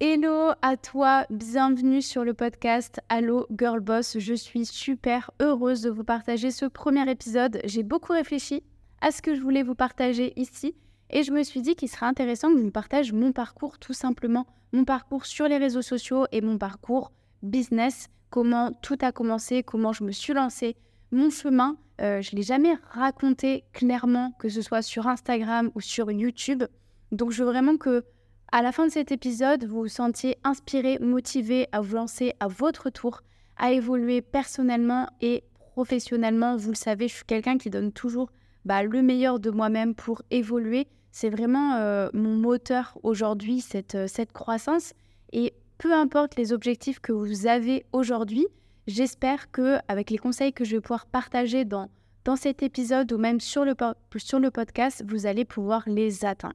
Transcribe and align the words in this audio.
Hello 0.00 0.52
à 0.62 0.76
toi, 0.76 1.26
bienvenue 1.28 2.02
sur 2.02 2.22
le 2.22 2.32
podcast 2.32 3.00
Allo 3.08 3.48
Girl 3.50 3.80
Boss. 3.80 4.20
Je 4.20 4.32
suis 4.32 4.64
super 4.64 5.32
heureuse 5.42 5.82
de 5.82 5.90
vous 5.90 6.04
partager 6.04 6.52
ce 6.52 6.66
premier 6.66 7.10
épisode. 7.10 7.58
J'ai 7.64 7.82
beaucoup 7.82 8.12
réfléchi 8.12 8.62
à 9.00 9.10
ce 9.10 9.22
que 9.22 9.34
je 9.34 9.40
voulais 9.40 9.64
vous 9.64 9.74
partager 9.74 10.34
ici 10.40 10.76
et 11.10 11.24
je 11.24 11.32
me 11.32 11.42
suis 11.42 11.62
dit 11.62 11.74
qu'il 11.74 11.88
serait 11.88 12.06
intéressant 12.06 12.52
que 12.52 12.58
je 12.58 12.62
vous 12.62 12.70
partage 12.70 13.12
mon 13.12 13.32
parcours 13.32 13.80
tout 13.80 13.92
simplement, 13.92 14.46
mon 14.72 14.84
parcours 14.84 15.26
sur 15.26 15.48
les 15.48 15.58
réseaux 15.58 15.82
sociaux 15.82 16.26
et 16.30 16.42
mon 16.42 16.58
parcours 16.58 17.10
business, 17.42 18.06
comment 18.30 18.70
tout 18.80 18.98
a 19.00 19.10
commencé, 19.10 19.64
comment 19.64 19.92
je 19.92 20.04
me 20.04 20.12
suis 20.12 20.32
lancée, 20.32 20.76
mon 21.10 21.28
chemin. 21.28 21.76
Euh, 22.00 22.22
je 22.22 22.30
ne 22.30 22.36
l'ai 22.36 22.44
jamais 22.44 22.76
raconté 22.92 23.64
clairement, 23.72 24.30
que 24.38 24.48
ce 24.48 24.62
soit 24.62 24.82
sur 24.82 25.08
Instagram 25.08 25.72
ou 25.74 25.80
sur 25.80 26.08
YouTube. 26.12 26.62
Donc 27.10 27.32
je 27.32 27.42
veux 27.42 27.50
vraiment 27.50 27.76
que 27.76 28.04
à 28.50 28.62
la 28.62 28.72
fin 28.72 28.86
de 28.86 28.92
cet 28.92 29.12
épisode, 29.12 29.64
vous 29.64 29.82
vous 29.82 29.88
sentiez 29.88 30.38
inspiré, 30.42 30.98
motivé 31.00 31.68
à 31.72 31.80
vous 31.80 31.96
lancer 31.96 32.32
à 32.40 32.48
votre 32.48 32.88
tour, 32.88 33.20
à 33.56 33.72
évoluer 33.72 34.22
personnellement 34.22 35.08
et 35.20 35.44
professionnellement. 35.72 36.56
Vous 36.56 36.70
le 36.70 36.76
savez, 36.76 37.08
je 37.08 37.14
suis 37.16 37.24
quelqu'un 37.26 37.58
qui 37.58 37.68
donne 37.68 37.92
toujours 37.92 38.30
bah, 38.64 38.82
le 38.82 39.02
meilleur 39.02 39.38
de 39.38 39.50
moi-même 39.50 39.94
pour 39.94 40.22
évoluer. 40.30 40.86
C'est 41.12 41.28
vraiment 41.28 41.74
euh, 41.74 42.08
mon 42.14 42.36
moteur 42.36 42.98
aujourd'hui, 43.02 43.60
cette, 43.60 43.94
euh, 43.94 44.06
cette 44.06 44.32
croissance. 44.32 44.94
Et 45.32 45.52
peu 45.76 45.92
importe 45.92 46.36
les 46.36 46.52
objectifs 46.52 47.00
que 47.00 47.12
vous 47.12 47.46
avez 47.46 47.84
aujourd'hui, 47.92 48.46
j'espère 48.86 49.50
que 49.50 49.76
avec 49.88 50.10
les 50.10 50.18
conseils 50.18 50.54
que 50.54 50.64
je 50.64 50.76
vais 50.76 50.80
pouvoir 50.80 51.06
partager 51.06 51.66
dans, 51.66 51.90
dans 52.24 52.36
cet 52.36 52.62
épisode 52.62 53.12
ou 53.12 53.18
même 53.18 53.40
sur 53.40 53.66
le, 53.66 53.74
sur 54.16 54.40
le 54.40 54.50
podcast, 54.50 55.04
vous 55.06 55.26
allez 55.26 55.44
pouvoir 55.44 55.82
les 55.86 56.24
atteindre. 56.24 56.54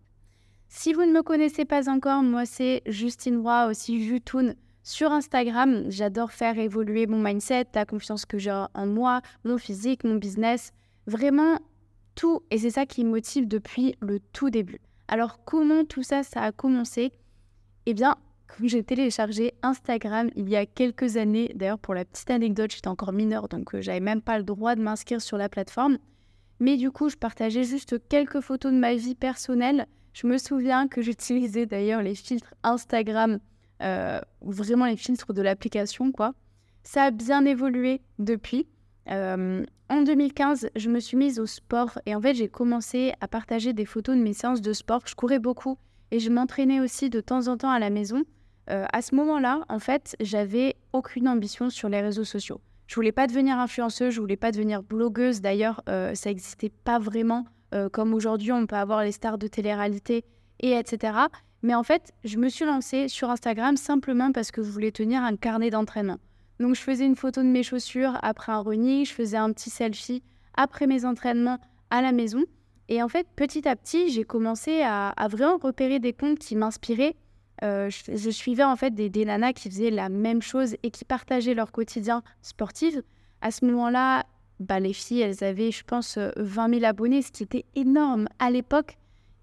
Si 0.75 0.91
vous 0.91 1.05
ne 1.05 1.11
me 1.11 1.21
connaissez 1.21 1.65
pas 1.65 1.87
encore, 1.87 2.23
moi 2.23 2.47
c'est 2.47 2.81
Justine 2.87 3.37
Roy, 3.37 3.67
aussi 3.67 4.03
Jutoun 4.03 4.55
sur 4.81 5.11
Instagram. 5.11 5.83
J'adore 5.89 6.31
faire 6.31 6.57
évoluer 6.57 7.05
mon 7.05 7.19
mindset, 7.21 7.67
la 7.75 7.85
confiance 7.85 8.25
que 8.25 8.39
j'ai 8.39 8.65
en 8.73 8.87
moi, 8.87 9.21
mon 9.43 9.59
physique, 9.59 10.03
mon 10.03 10.15
business. 10.15 10.71
Vraiment 11.05 11.59
tout. 12.15 12.41
Et 12.49 12.57
c'est 12.57 12.71
ça 12.71 12.87
qui 12.87 13.05
me 13.05 13.11
motive 13.11 13.47
depuis 13.47 13.93
le 14.01 14.19
tout 14.19 14.49
début. 14.49 14.81
Alors 15.07 15.45
comment 15.45 15.85
tout 15.85 16.01
ça, 16.01 16.23
ça 16.23 16.41
a 16.41 16.51
commencé? 16.51 17.13
Eh 17.85 17.93
bien, 17.93 18.15
comme 18.47 18.67
j'ai 18.67 18.83
téléchargé 18.83 19.53
Instagram 19.61 20.31
il 20.35 20.49
y 20.49 20.55
a 20.55 20.65
quelques 20.65 21.17
années, 21.17 21.51
d'ailleurs 21.53 21.77
pour 21.77 21.93
la 21.93 22.03
petite 22.03 22.31
anecdote, 22.31 22.71
j'étais 22.71 22.87
encore 22.87 23.13
mineure, 23.13 23.47
donc 23.47 23.75
euh, 23.75 23.81
j'avais 23.81 23.99
même 23.99 24.23
pas 24.23 24.39
le 24.39 24.43
droit 24.43 24.73
de 24.73 24.81
m'inscrire 24.81 25.21
sur 25.21 25.37
la 25.37 25.49
plateforme. 25.49 25.99
Mais 26.59 26.77
du 26.77 26.89
coup, 26.89 27.09
je 27.09 27.15
partageais 27.15 27.63
juste 27.63 28.01
quelques 28.09 28.41
photos 28.41 28.73
de 28.73 28.79
ma 28.79 28.95
vie 28.95 29.15
personnelle 29.15 29.85
je 30.13 30.27
me 30.27 30.37
souviens 30.37 30.87
que 30.87 31.01
j'utilisais 31.01 31.65
d'ailleurs 31.65 32.01
les 32.01 32.15
filtres 32.15 32.53
Instagram, 32.63 33.39
euh, 33.81 34.21
vraiment 34.41 34.85
les 34.85 34.95
filtres 34.95 35.33
de 35.33 35.41
l'application, 35.41 36.11
quoi. 36.11 36.33
Ça 36.83 37.03
a 37.03 37.11
bien 37.11 37.45
évolué 37.45 38.01
depuis. 38.19 38.67
Euh, 39.09 39.65
en 39.89 40.01
2015, 40.03 40.69
je 40.75 40.89
me 40.89 40.99
suis 40.99 41.17
mise 41.17 41.39
au 41.39 41.45
sport 41.45 41.99
et 42.05 42.13
en 42.13 42.21
fait, 42.21 42.35
j'ai 42.35 42.47
commencé 42.47 43.13
à 43.21 43.27
partager 43.27 43.73
des 43.73 43.85
photos 43.85 44.15
de 44.15 44.21
mes 44.21 44.33
séances 44.33 44.61
de 44.61 44.73
sport. 44.73 45.01
Je 45.05 45.15
courais 45.15 45.39
beaucoup 45.39 45.77
et 46.11 46.19
je 46.19 46.29
m'entraînais 46.29 46.79
aussi 46.79 47.09
de 47.09 47.19
temps 47.19 47.47
en 47.47 47.57
temps 47.57 47.71
à 47.71 47.79
la 47.79 47.89
maison. 47.89 48.23
Euh, 48.69 48.85
à 48.93 49.01
ce 49.01 49.15
moment-là, 49.15 49.65
en 49.67 49.79
fait, 49.79 50.15
j'avais 50.19 50.75
aucune 50.93 51.27
ambition 51.27 51.69
sur 51.69 51.89
les 51.89 52.01
réseaux 52.01 52.23
sociaux. 52.23 52.61
Je 52.87 52.95
voulais 52.95 53.11
pas 53.11 53.27
devenir 53.27 53.57
influenceuse, 53.57 54.13
je 54.13 54.21
voulais 54.21 54.37
pas 54.37 54.51
devenir 54.51 54.83
blogueuse. 54.83 55.41
D'ailleurs, 55.41 55.81
ça 55.87 56.29
n'existait 56.29 56.69
pas 56.69 56.99
vraiment 56.99 57.45
euh, 57.73 57.89
comme 57.89 58.13
aujourd'hui 58.13 58.51
on 58.51 58.65
peut 58.65 58.75
avoir 58.75 59.03
les 59.03 59.11
stars 59.11 59.37
de 59.37 59.47
télé-réalité 59.47 60.25
et 60.59 60.77
etc. 60.77 61.13
Mais 61.63 61.75
en 61.75 61.83
fait, 61.83 62.13
je 62.23 62.37
me 62.37 62.49
suis 62.49 62.65
lancée 62.65 63.07
sur 63.07 63.29
Instagram 63.29 63.77
simplement 63.77 64.31
parce 64.31 64.51
que 64.51 64.61
je 64.61 64.69
voulais 64.69 64.91
tenir 64.91 65.23
un 65.23 65.35
carnet 65.35 65.69
d'entraînement. 65.69 66.17
Donc 66.59 66.75
je 66.75 66.81
faisais 66.81 67.05
une 67.05 67.15
photo 67.15 67.41
de 67.41 67.47
mes 67.47 67.63
chaussures 67.63 68.17
après 68.21 68.51
un 68.51 68.59
running, 68.59 69.05
je 69.05 69.13
faisais 69.13 69.37
un 69.37 69.51
petit 69.51 69.69
selfie 69.69 70.21
après 70.55 70.87
mes 70.87 71.05
entraînements 71.05 71.59
à 71.89 72.01
la 72.01 72.11
maison. 72.11 72.43
Et 72.89 73.01
en 73.01 73.07
fait, 73.07 73.27
petit 73.35 73.67
à 73.67 73.75
petit, 73.75 74.09
j'ai 74.09 74.23
commencé 74.23 74.81
à, 74.83 75.13
vraiment 75.29 75.57
repérer 75.57 75.99
des 75.99 76.13
comptes 76.13 76.39
qui 76.39 76.55
m'inspiraient. 76.55 77.15
Euh, 77.63 77.89
je, 77.89 78.29
suivais 78.29 78.63
en 78.63 78.75
fait 78.75 78.93
des, 78.93 79.09
des, 79.09 79.25
nanas 79.25 79.53
qui 79.53 79.69
faisaient 79.69 79.89
la 79.89 80.09
même 80.09 80.41
chose 80.41 80.75
et 80.83 80.91
qui 80.91 81.05
partageaient 81.05 81.53
leur 81.53 81.71
quotidien 81.71 82.23
sportif. 82.41 82.95
À 83.41 83.51
ce 83.51 83.65
moment-là, 83.65 84.25
bah, 84.63 84.79
les 84.79 84.93
filles, 84.93 85.21
elles 85.21 85.43
avaient, 85.43 85.71
je 85.71 85.83
pense, 85.83 86.17
20 86.17 86.69
euh, 86.69 86.79
000 86.79 86.85
abonnés, 86.85 87.21
ce 87.21 87.31
qui 87.31 87.43
était 87.43 87.65
énorme 87.75 88.27
à 88.39 88.49
l'époque. 88.49 88.97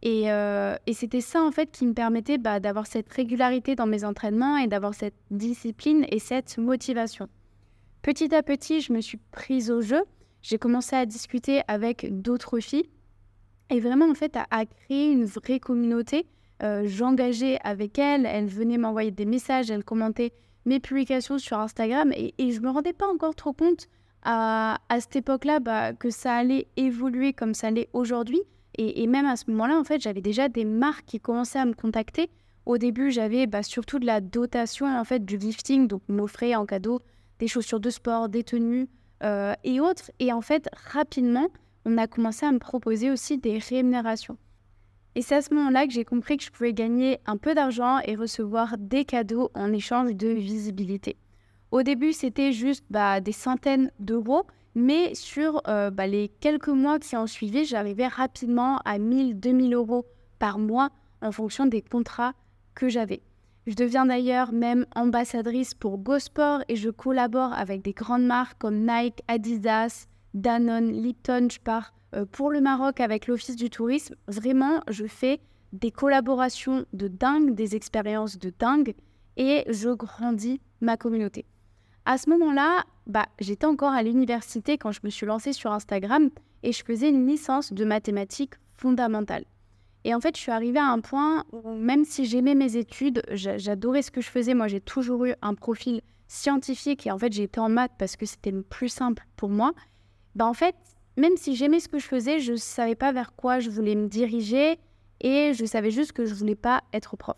Euh, 0.05 0.77
et, 0.87 0.95
c'était 0.95 1.21
ça, 1.21 1.43
en 1.43 1.51
fait, 1.51 1.71
qui 1.71 1.87
me 1.87 1.93
permettait 1.93 2.39
bah, 2.39 2.61
d'avoir 2.61 2.87
cette 2.87 3.13
régularité 3.13 3.75
dans 3.75 3.87
mes 3.87 4.05
entraînements 4.05 4.57
et 4.57 4.67
d'avoir 4.67 4.95
cette 4.95 5.15
discipline 5.31 6.07
et 6.09 6.19
cette 6.19 6.57
motivation. 6.59 7.29
Petit 8.03 8.35
à 8.35 8.43
petit, 8.43 8.81
je 8.81 8.93
me 8.93 9.01
suis 9.01 9.19
prise 9.31 9.71
au 9.71 9.83
jeu. 9.83 10.03
J'ai 10.43 10.57
commencé 10.57 10.97
à 10.97 11.05
discuter 11.05 11.61
avec 11.69 12.23
d'autres 12.23 12.61
filles 12.61 12.89
et 13.69 13.79
vraiment, 13.79 14.09
en 14.09 14.15
fait, 14.15 14.37
à, 14.37 14.65
créer 14.65 15.13
une 15.13 15.27
vraie 15.27 15.61
communauté. 15.61 16.27
Euh, 16.63 16.85
j'engageais 16.87 17.59
avec 17.63 17.99
elles, 17.99 18.27
elles 18.27 18.47
venaient 18.47 18.79
m'envoyer 18.79 19.11
des 19.11 19.27
messages, 19.27 19.71
elles 19.71 19.85
commentaient 19.85 20.33
mes 20.65 20.81
publications 20.81 21.39
sur 21.39 21.59
Instagram 21.59 22.13
et, 22.15 22.35
et 22.39 22.53
je 22.53 22.61
ne 22.61 22.67
me 22.67 22.71
rendais 22.71 22.93
pas 22.93 23.07
encore 23.07 23.35
trop 23.35 23.53
compte 23.53 23.89
à, 24.23 24.79
cette 24.99 25.17
époque-là 25.17 25.61
bah, 25.61 25.93
que 25.93 26.11
ça 26.11 26.35
allait 26.35 26.67
évoluer 26.77 27.33
comme 27.33 27.55
ça 27.55 27.71
l'est 27.71 27.89
aujourd'hui. 27.93 28.41
Et, 28.79 29.07
même 29.07 29.27
à 29.27 29.37
ce 29.37 29.51
moment-là, 29.51 29.79
en 29.79 29.85
fait, 29.85 30.01
j'avais 30.01 30.23
déjà 30.23 30.49
des 30.49 30.65
marques 30.65 31.05
qui 31.05 31.21
commençaient 31.21 31.59
à 31.59 31.67
me 31.67 31.75
contacter. 31.75 32.31
Au 32.65 32.79
début, 32.79 33.11
j'avais 33.11 33.47
bah, 33.47 33.63
surtout 33.63 33.99
de 33.99 34.07
la 34.07 34.21
dotation, 34.21 34.87
en 34.87 35.05
fait, 35.05 35.25
du 35.25 35.39
gifting, 35.39 35.87
donc 35.87 36.03
m'offrir 36.09 36.61
en 36.61 36.67
cadeau 36.67 37.01
des 37.41 37.49
chaussures 37.49 37.81
de 37.81 37.91
sport, 37.91 38.29
des 38.29 38.45
tenues 38.45 38.89
euh, 39.23 39.55
et 39.65 39.81
autres. 39.81 40.11
Et 40.19 40.33
en 40.33 40.41
fait, 40.41 40.69
rapidement, 40.93 41.49
on 41.85 41.99
a 41.99 42.07
commencé 42.07 42.47
à 42.47 42.53
me 42.53 42.59
proposer 42.59 43.11
aussi 43.11 43.39
des 43.39 43.59
rémunérations. 43.59 44.39
Et 45.15 45.23
c'est 45.23 45.35
à 45.35 45.43
ce 45.43 45.53
moment-là 45.55 45.87
que 45.87 45.93
j'ai 45.93 46.05
compris 46.05 46.37
que 46.37 46.45
je 46.45 46.51
pouvais 46.51 46.73
gagner 46.73 47.19
un 47.27 47.37
peu 47.37 47.55
d'argent 47.55 47.99
et 48.05 48.15
recevoir 48.15 48.77
des 48.79 49.05
cadeaux 49.05 49.51
en 49.55 49.73
échange 49.73 50.15
de 50.15 50.29
visibilité. 50.29 51.17
Au 51.71 51.85
début, 51.85 52.13
c'était 52.13 52.53
juste 52.53 52.85
bah, 52.91 53.21
des 53.21 53.33
centaines 53.33 53.93
d'euros, 54.01 54.45
mais 54.75 55.15
sur 55.15 55.63
euh, 55.69 55.91
bah, 55.91 56.09
les 56.09 56.29
quelques 56.41 56.69
mois 56.69 56.99
qui 56.99 57.17
ont 57.17 57.29
suivi, 57.29 57.65
j'arrivais 57.65 58.09
rapidement 58.09 58.79
à 58.85 58.99
1000, 58.99 59.39
2000 59.39 59.75
euros 59.75 60.05
par 60.41 60.59
mois 60.59 60.91
en 61.23 61.31
fonction 61.31 61.67
des 61.67 61.83
contrats 61.83 62.35
que 62.75 62.89
j'avais. 62.89 63.23
Je 63.67 63.75
deviens 63.75 64.07
d'ailleurs 64.07 64.53
même 64.53 64.85
ambassadrice 64.97 65.75
pour 65.75 65.99
GoSport 65.99 66.63
et 66.69 66.75
je 66.75 66.91
collabore 66.91 67.53
avec 67.53 67.83
des 67.83 67.93
grandes 67.93 68.25
marques 68.25 68.59
comme 68.59 68.85
Nike, 68.85 69.23
Adidas, 69.29 70.07
Danone, 70.35 70.91
Lipton. 70.91 71.49
Je 71.53 71.61
pars 71.61 71.93
euh, 72.17 72.25
pour 72.25 72.51
le 72.51 72.61
Maroc 72.61 72.99
avec 73.01 73.29
l'Office 73.29 73.55
du 73.57 73.71
tourisme. 73.71 74.17
Vraiment, 74.27 74.81
je 74.89 75.07
fais 75.07 75.41
des 75.73 75.93
collaborations 75.93 76.85
de 76.95 77.07
dingue, 77.07 77.55
des 77.55 77.77
expériences 77.77 78.39
de 78.39 78.53
dingue 78.59 78.95
et 79.37 79.65
je 79.69 79.91
grandis 79.91 80.61
ma 80.81 80.97
communauté. 80.97 81.45
À 82.11 82.19
ce 82.19 82.29
moment-là, 82.31 82.83
bah, 83.07 83.27
j'étais 83.39 83.67
encore 83.67 83.93
à 83.93 84.03
l'université 84.03 84.79
quand 84.79 84.91
je 84.91 84.99
me 85.05 85.11
suis 85.11 85.27
lancée 85.27 85.53
sur 85.53 85.71
Instagram 85.71 86.31
et 86.65 86.73
je 86.73 86.83
faisais 86.83 87.09
une 87.09 87.25
licence 87.25 87.73
de 87.73 87.85
mathématiques 87.85 88.55
fondamentales. 88.77 89.45
Et 90.03 90.13
en 90.13 90.19
fait, 90.19 90.37
je 90.37 90.41
suis 90.41 90.51
arrivée 90.51 90.81
à 90.81 90.89
un 90.89 90.99
point 90.99 91.45
où 91.53 91.71
même 91.71 92.05
si 92.05 92.25
j'aimais 92.25 92.57
mes 92.57 92.77
études, 92.77 93.23
j'adorais 93.31 94.03
ce 94.03 94.11
que 94.11 94.21
je 94.21 94.29
faisais. 94.29 94.55
Moi, 94.55 94.67
j'ai 94.67 94.81
toujours 94.81 95.25
eu 95.25 95.35
un 95.41 95.55
profil 95.55 96.01
scientifique 96.27 97.07
et 97.07 97.13
en 97.13 97.19
fait, 97.19 97.33
j'ai 97.33 97.45
été 97.45 97.61
en 97.61 97.69
maths 97.69 97.93
parce 97.97 98.17
que 98.17 98.27
c'était 98.27 98.51
le 98.51 98.63
plus 98.63 98.89
simple 98.89 99.25
pour 99.37 99.49
moi. 99.49 99.73
Bah, 100.35 100.47
en 100.47 100.55
fait, 100.55 100.75
même 101.17 101.37
si 101.37 101.55
j'aimais 101.55 101.79
ce 101.79 101.87
que 101.87 102.01
je 102.01 102.09
faisais, 102.09 102.41
je 102.41 102.51
ne 102.51 102.57
savais 102.57 102.97
pas 102.97 103.13
vers 103.13 103.37
quoi 103.37 103.61
je 103.61 103.71
voulais 103.71 103.95
me 103.95 104.09
diriger 104.09 104.81
et 105.21 105.53
je 105.55 105.65
savais 105.65 105.93
juste 105.93 106.11
que 106.11 106.25
je 106.25 106.35
voulais 106.35 106.57
pas 106.57 106.83
être 106.93 107.17
prof. 107.17 107.37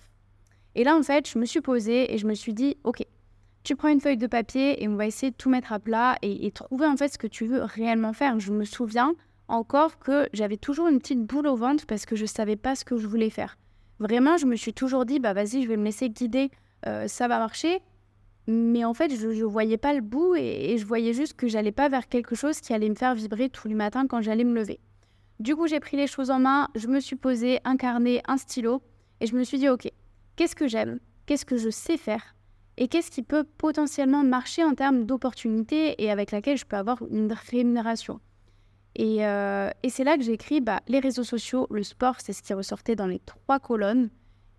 Et 0.75 0.83
là, 0.83 0.97
en 0.97 1.03
fait, 1.03 1.29
je 1.29 1.39
me 1.39 1.45
suis 1.45 1.61
posée 1.61 2.15
et 2.15 2.17
je 2.17 2.27
me 2.27 2.33
suis 2.33 2.55
dit, 2.55 2.79
OK, 2.85 3.05
tu 3.65 3.77
prends 3.77 3.89
une 3.89 4.01
feuille 4.01 4.17
de 4.17 4.27
papier 4.27 4.83
et 4.83 4.89
on 4.89 4.97
va 4.97 5.07
essayer 5.07 5.31
de 5.31 5.37
tout 5.37 5.51
mettre 5.51 5.73
à 5.73 5.79
plat 5.79 6.17
et, 6.23 6.51
trouver 6.51 6.87
en 6.87 6.97
fait 6.97 7.09
ce 7.09 7.19
que 7.19 7.27
tu 7.27 7.47
veux 7.47 7.63
réellement 7.63 8.13
faire. 8.13 8.39
Je 8.41 8.53
me 8.53 8.65
souviens 8.65 9.15
encore 9.49 9.99
que 9.99 10.29
j'avais 10.33 10.57
toujours 10.57 10.89
une 10.89 10.99
petite 10.99 11.25
boule 11.25 11.47
au 11.47 11.57
ventre 11.57 11.87
parce 11.87 12.07
que 12.07 12.17
je 12.17 12.23
ne 12.23 12.27
savais 12.27 12.57
pas 12.57 12.75
ce 12.75 12.85
que 12.85 12.97
je 12.97 13.07
voulais 13.07 13.31
faire. 13.31 13.59
Vraiment, 13.99 14.37
je 14.37 14.47
me 14.47 14.57
suis 14.57 14.73
toujours 14.73 15.05
dit, 15.05 15.21
bah 15.21 15.33
vas-y, 15.33 15.63
je 15.63 15.69
vais 15.69 15.77
me 15.77 15.85
laisser 15.85 16.11
guider, 16.11 16.51
euh, 16.87 17.07
ça 17.07 17.29
va 17.29 17.39
marcher. 17.39 17.81
Mais 18.49 18.85
en 18.85 18.95
fait, 18.95 19.15
je 19.15 19.29
ne 19.29 19.45
voyais 19.45 19.77
pas 19.77 19.95
le 19.95 20.01
bout 20.01 20.35
et, 20.35 20.77
je 20.77 20.85
voyais 20.85 21.13
juste 21.13 21.35
que 21.35 21.47
j'allais 21.47 21.71
pas 21.71 21.89
vers 21.89 22.09
quelque 22.09 22.35
chose 22.35 22.61
qui 22.61 22.73
allait 22.73 22.89
me 22.89 22.97
faire 22.97 23.15
vibrer 23.15 23.49
tous 23.49 23.69
les 23.69 23.75
matins 23.75 24.09
quand 24.09 24.21
j'allais 24.21 24.45
me 24.45 24.55
lever. 24.55 24.81
Du 25.39 25.55
coup, 25.55 25.69
j'ai 25.69 25.79
pris 25.79 25.97
les 25.97 26.09
choses 26.09 26.31
en 26.31 26.41
main, 26.41 26.69
je 26.75 26.89
me 26.89 26.99
suis 26.99 27.17
posé 27.17 27.61
un 27.65 27.77
carnet, 27.77 28.23
un 28.27 28.37
stylo 28.37 28.83
et 29.21 29.27
je 29.27 29.37
me 29.37 29.45
suis 29.45 29.59
dit, 29.59 29.69
ok, 29.69 29.89
qu'est-ce 30.35 30.57
que 30.57 30.67
j'aime? 30.67 30.99
Qu'est-ce 31.27 31.45
que 31.45 31.57
je 31.57 31.71
sais 31.71 31.97
faire? 31.97 32.35
Et 32.79 32.89
qu'est-ce 32.89 33.11
qui 33.11 33.23
peut 33.23 33.45
potentiellement 33.45 34.25
marcher 34.25 34.65
en 34.65 34.75
termes 34.75 35.05
d'opportunités 35.05 36.03
et 36.03 36.11
avec 36.11 36.31
laquelle 36.31 36.57
je 36.57 36.65
peux 36.65 36.77
avoir 36.77 37.03
une 37.11 37.33
rémunération? 37.51 38.21
Et, 38.95 39.27
euh, 39.27 39.71
c'est 39.89 40.05
là 40.05 40.17
que 40.17 40.23
j'écris 40.23 40.61
bah, 40.61 40.81
les 40.89 40.99
réseaux 40.99 41.25
sociaux, 41.25 41.67
le 41.71 41.83
sport, 41.83 42.17
c'est 42.21 42.33
ce 42.33 42.43
qui 42.43 42.55
ressortait 42.55 42.97
dans 42.97 43.07
les 43.07 43.21
trois 43.21 43.59
colonnes. 43.59 44.11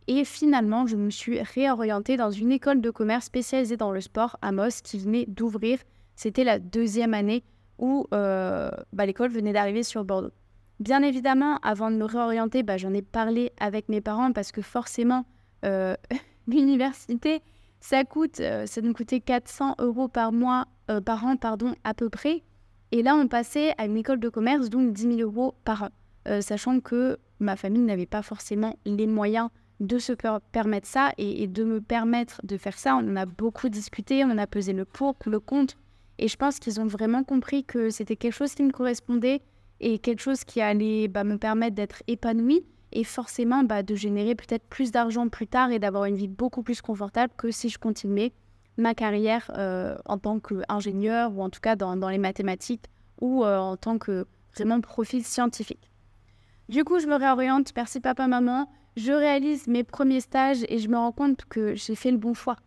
Et 0.07 0.25
finalement, 0.25 0.85
je 0.85 0.95
me 0.95 1.09
suis 1.09 1.41
réorientée 1.41 2.17
dans 2.17 2.31
une 2.31 2.51
école 2.51 2.81
de 2.81 2.89
commerce 2.89 3.25
spécialisée 3.25 3.77
dans 3.77 3.91
le 3.91 4.01
sport 4.01 4.37
à 4.41 4.51
Moss 4.51 4.81
qui 4.81 4.99
venait 4.99 5.25
d'ouvrir. 5.27 5.79
C'était 6.15 6.43
la 6.43 6.59
deuxième 6.59 7.13
année 7.13 7.43
où 7.79 8.05
euh, 8.13 8.69
bah, 8.91 9.05
l'école 9.05 9.31
venait 9.31 9.53
d'arriver 9.53 9.83
sur 9.83 10.03
Bordeaux. 10.03 10.31
Bien 10.79 11.01
évidemment, 11.03 11.59
avant 11.63 11.89
de 11.89 11.95
me 11.95 12.05
réorienter, 12.05 12.63
bah, 12.63 12.77
j'en 12.77 12.93
ai 12.93 13.01
parlé 13.01 13.51
avec 13.59 13.87
mes 13.87 14.01
parents 14.01 14.33
parce 14.33 14.51
que 14.51 14.61
forcément, 14.61 15.25
euh, 15.63 15.95
l'université, 16.47 17.41
ça 17.83 18.05
coûte, 18.05 18.39
euh, 18.39 18.65
ça 18.65 18.79
nous 18.79 18.93
coûtait 18.93 19.19
400 19.19 19.75
euros 19.79 20.07
par 20.07 20.31
mois, 20.31 20.67
par 21.05 21.25
an, 21.25 21.35
pardon, 21.35 21.75
à 21.83 21.93
peu 21.93 22.09
près. 22.09 22.43
Et 22.91 23.03
là, 23.03 23.15
on 23.15 23.27
passait 23.27 23.73
à 23.77 23.85
une 23.85 23.97
école 23.97 24.19
de 24.19 24.29
commerce, 24.29 24.69
donc 24.69 24.93
10 24.93 25.17
000 25.17 25.19
euros 25.19 25.53
par 25.65 25.83
an, 25.83 26.41
sachant 26.41 26.79
que 26.79 27.17
ma 27.39 27.55
famille 27.55 27.81
n'avait 27.81 28.05
pas 28.05 28.21
forcément 28.21 28.77
les 28.85 29.07
moyens 29.07 29.49
de 29.79 29.97
se 29.99 30.13
permettre 30.51 30.87
ça 30.87 31.11
et, 31.17 31.47
de 31.47 31.63
me 31.63 31.81
permettre 31.81 32.39
de 32.43 32.57
faire 32.57 32.77
ça. 32.77 32.95
On 32.95 33.11
en 33.11 33.15
a 33.15 33.25
beaucoup 33.25 33.69
discuté, 33.69 34.23
on 34.23 34.31
en 34.31 34.37
a 34.37 34.47
pesé 34.47 34.73
le 34.73 34.85
pour, 34.85 35.15
le 35.25 35.39
contre. 35.39 35.75
Et 36.19 36.27
je 36.27 36.37
pense 36.37 36.59
qu'ils 36.59 36.79
ont 36.79 36.87
vraiment 36.87 37.23
compris 37.23 37.63
que 37.63 37.89
c'était 37.89 38.15
quelque 38.15 38.33
chose 38.33 38.53
qui 38.53 38.63
me 38.63 38.71
correspondait 38.71 39.41
et 39.79 39.99
quelque 39.99 40.21
chose 40.21 40.43
qui 40.43 40.61
allait 40.61 41.07
bah, 41.07 41.23
me 41.23 41.37
permettre 41.37 41.75
d'être 41.75 42.03
épanouie 42.07 42.63
et 42.93 43.03
forcément 43.03 43.63
bah, 43.63 43.83
de 43.83 43.95
générer 43.95 44.35
peut-être 44.35 44.63
plus 44.63 44.91
d'argent 44.91 45.27
plus 45.29 45.47
tard 45.47 45.71
et 45.71 45.79
d'avoir 45.79 46.05
une 46.05 46.15
vie 46.15 46.27
beaucoup 46.27 46.63
plus 46.63 46.81
confortable 46.81 47.33
que 47.37 47.51
si 47.51 47.69
je 47.69 47.77
continuais 47.77 48.33
ma 48.77 48.95
carrière 48.95 49.51
euh, 49.57 49.95
en 50.05 50.17
tant 50.17 50.39
qu'ingénieur 50.39 51.35
ou 51.35 51.43
en 51.43 51.49
tout 51.49 51.59
cas 51.59 51.75
dans, 51.75 52.09
les 52.09 52.17
mathématiques 52.17 52.85
ou 53.21 53.43
euh, 53.43 53.57
en 53.57 53.77
tant 53.77 53.97
que 53.97 54.25
vraiment 54.55 54.81
profil 54.81 55.23
scientifique. 55.23 55.91
Du 56.69 56.83
coup, 56.83 56.99
je 56.99 57.07
me 57.07 57.15
réoriente, 57.15 57.71
merci 57.75 57.99
papa, 57.99 58.27
maman 58.27 58.67
je 58.95 59.11
réalise 59.11 59.67
mes 59.67 59.83
premiers 59.83 60.21
stages 60.21 60.65
et 60.69 60.77
je 60.77 60.87
me 60.87 60.97
rends 60.97 61.11
compte 61.11 61.45
que 61.45 61.75
j'ai 61.75 61.95
fait 61.95 62.11
le 62.11 62.17
bon 62.17 62.33
choix. 62.33 62.57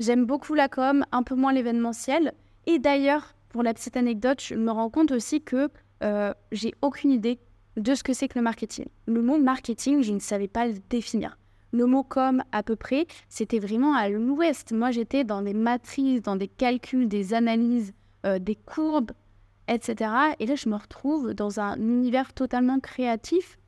J'aime 0.00 0.26
beaucoup 0.26 0.54
la 0.54 0.68
com, 0.68 1.04
un 1.12 1.22
peu 1.22 1.34
moins 1.34 1.52
l'événementiel. 1.52 2.34
Et 2.66 2.78
d'ailleurs, 2.78 3.34
pour 3.48 3.62
la 3.62 3.72
petite 3.72 3.96
anecdote, 3.96 4.42
je 4.42 4.54
me 4.54 4.70
rends 4.70 4.90
compte 4.90 5.12
aussi 5.12 5.40
que 5.42 5.70
euh, 6.02 6.34
j'ai 6.52 6.74
aucune 6.82 7.12
idée 7.12 7.38
de 7.76 7.94
ce 7.94 8.02
que 8.02 8.12
c'est 8.12 8.28
que 8.28 8.38
le 8.38 8.44
marketing. 8.44 8.86
Le 9.06 9.22
mot 9.22 9.38
marketing, 9.38 10.02
je 10.02 10.12
ne 10.12 10.18
savais 10.18 10.48
pas 10.48 10.66
le 10.66 10.74
définir. 10.90 11.38
Le 11.72 11.86
mot 11.86 12.04
com, 12.04 12.42
à 12.52 12.62
peu 12.62 12.76
près, 12.76 13.06
c'était 13.28 13.58
vraiment 13.58 13.94
à 13.94 14.08
l'ouest. 14.08 14.72
Moi, 14.72 14.92
j'étais 14.92 15.24
dans 15.24 15.42
des 15.42 15.54
matrices, 15.54 16.22
dans 16.22 16.36
des 16.36 16.46
calculs, 16.46 17.08
des 17.08 17.34
analyses, 17.34 17.92
euh, 18.24 18.38
des 18.38 18.54
courbes, 18.54 19.10
etc. 19.66 20.10
Et 20.38 20.46
là, 20.46 20.54
je 20.54 20.68
me 20.68 20.76
retrouve 20.76 21.34
dans 21.34 21.58
un 21.58 21.76
univers 21.76 22.32
totalement 22.32 22.78
créatif 22.78 23.58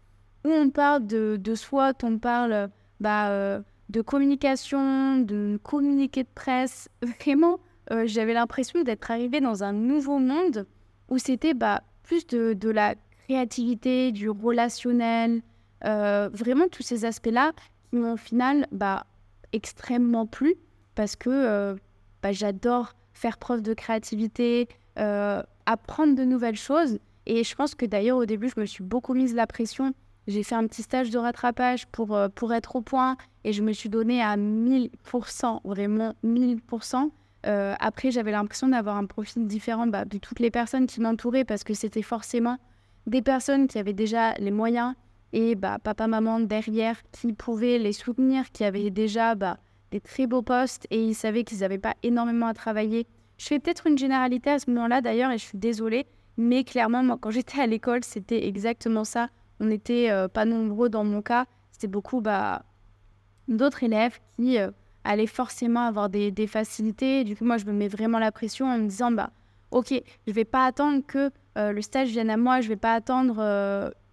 où 0.44 0.50
on 0.50 0.70
parle 0.70 1.06
de, 1.06 1.36
de 1.40 1.54
SWOT, 1.54 2.04
on 2.04 2.18
parle 2.18 2.70
bah, 3.00 3.30
euh, 3.30 3.60
de 3.88 4.00
communication, 4.02 5.18
de 5.18 5.58
communiqué 5.62 6.22
de 6.22 6.28
presse. 6.34 6.88
Vraiment, 7.02 7.58
euh, 7.90 8.04
j'avais 8.06 8.34
l'impression 8.34 8.82
d'être 8.82 9.10
arrivée 9.10 9.40
dans 9.40 9.64
un 9.64 9.72
nouveau 9.72 10.18
monde 10.18 10.66
où 11.08 11.18
c'était 11.18 11.54
bah, 11.54 11.82
plus 12.02 12.26
de, 12.26 12.52
de, 12.52 12.70
la 12.70 12.94
créativité, 13.26 14.12
du 14.12 14.30
relationnel, 14.30 15.42
euh, 15.84 16.28
vraiment 16.32 16.68
tous 16.68 16.82
ces 16.82 17.04
aspects-là 17.04 17.52
qui 17.90 17.96
m'ont 17.96 18.14
au 18.14 18.16
final 18.16 18.66
bah, 18.72 19.06
extrêmement 19.52 20.26
plu 20.26 20.54
parce 20.94 21.16
que 21.16 21.76
bah, 22.22 22.32
j'adore 22.32 22.94
faire 23.12 23.36
preuve 23.36 23.62
de 23.62 23.74
créativité, 23.74 24.68
apprendre 24.96 26.14
de 26.14 26.24
nouvelles 26.24 26.56
choses. 26.56 26.98
Et 27.26 27.44
je 27.44 27.54
pense 27.54 27.74
que 27.74 27.84
d'ailleurs 27.84 28.16
au 28.16 28.24
début, 28.24 28.48
je 28.48 28.58
me 28.60 28.66
suis 28.66 28.82
beaucoup 28.82 29.12
mise 29.12 29.34
la 29.34 29.46
pression 29.46 29.92
j'ai 30.26 30.42
fait 30.42 30.54
un 30.54 30.66
petit 30.66 30.82
stage 30.82 31.10
de 31.10 31.18
rattrapage 31.18 31.86
pour, 31.86 32.14
euh, 32.16 32.28
pour 32.28 32.52
être 32.52 32.76
au 32.76 32.80
point 32.80 33.16
et 33.44 33.52
je 33.52 33.62
me 33.62 33.72
suis 33.72 33.88
donné 33.88 34.22
à 34.22 34.36
1000%, 34.36 35.60
vraiment 35.64 36.14
1000%. 36.24 37.10
Euh, 37.46 37.74
après, 37.78 38.10
j'avais 38.10 38.32
l'impression 38.32 38.68
d'avoir 38.68 38.96
un 38.96 39.06
profil 39.06 39.46
différent 39.46 39.86
bah, 39.86 40.04
de 40.04 40.18
toutes 40.18 40.40
les 40.40 40.50
personnes 40.50 40.86
qui 40.86 41.00
m'entouraient 41.00 41.44
parce 41.44 41.62
que 41.62 41.74
c'était 41.74 42.02
forcément 42.02 42.58
des 43.06 43.22
personnes 43.22 43.68
qui 43.68 43.78
avaient 43.78 43.92
déjà 43.92 44.34
les 44.34 44.50
moyens 44.50 44.94
et 45.32 45.54
bah, 45.54 45.78
papa, 45.82 46.06
maman 46.06 46.40
derrière 46.40 47.00
qui 47.12 47.32
pouvaient 47.32 47.78
les 47.78 47.92
soutenir, 47.92 48.50
qui 48.52 48.64
avaient 48.64 48.90
déjà 48.90 49.34
bah, 49.34 49.58
des 49.90 50.00
très 50.00 50.26
beaux 50.26 50.42
postes 50.42 50.86
et 50.90 51.02
ils 51.02 51.14
savaient 51.14 51.44
qu'ils 51.44 51.60
n'avaient 51.60 51.78
pas 51.78 51.94
énormément 52.02 52.46
à 52.46 52.54
travailler. 52.54 53.06
Je 53.38 53.46
fais 53.46 53.58
peut-être 53.58 53.86
une 53.86 53.98
généralité 53.98 54.50
à 54.50 54.58
ce 54.58 54.70
moment-là 54.70 55.00
d'ailleurs 55.00 55.30
et 55.30 55.38
je 55.38 55.44
suis 55.44 55.58
désolée, 55.58 56.06
mais 56.36 56.64
clairement, 56.64 57.02
moi, 57.02 57.18
quand 57.20 57.30
j'étais 57.30 57.60
à 57.60 57.66
l'école, 57.66 58.04
c'était 58.04 58.46
exactement 58.46 59.04
ça. 59.04 59.28
On 59.60 59.66
n'était 59.66 60.10
euh, 60.10 60.28
pas 60.28 60.44
nombreux 60.44 60.88
dans 60.88 61.04
mon 61.04 61.22
cas. 61.22 61.46
C'était 61.72 61.86
beaucoup 61.86 62.20
bah, 62.20 62.64
d'autres 63.48 63.82
élèves 63.82 64.18
qui 64.38 64.58
euh, 64.58 64.70
allaient 65.04 65.26
forcément 65.26 65.80
avoir 65.80 66.08
des, 66.08 66.46
facilités. 66.46 67.24
Du 67.24 67.36
coup, 67.36 67.44
moi, 67.44 67.56
je 67.56 67.64
me 67.64 67.72
mets 67.72 67.88
vraiment 67.88 68.18
la 68.18 68.32
pression 68.32 68.66
en 68.66 68.78
me 68.78 68.86
disant, 68.86 69.10
bah, 69.10 69.30
ok, 69.70 69.94
je 70.26 70.32
vais 70.32 70.44
pas 70.44 70.66
attendre 70.66 71.02
que 71.06 71.30
euh, 71.56 71.72
le 71.72 71.82
stage 71.82 72.08
vienne 72.08 72.30
à 72.30 72.36
moi, 72.36 72.60
je 72.60 72.68
vais 72.68 72.76
pas 72.76 72.94
attendre 72.94 73.36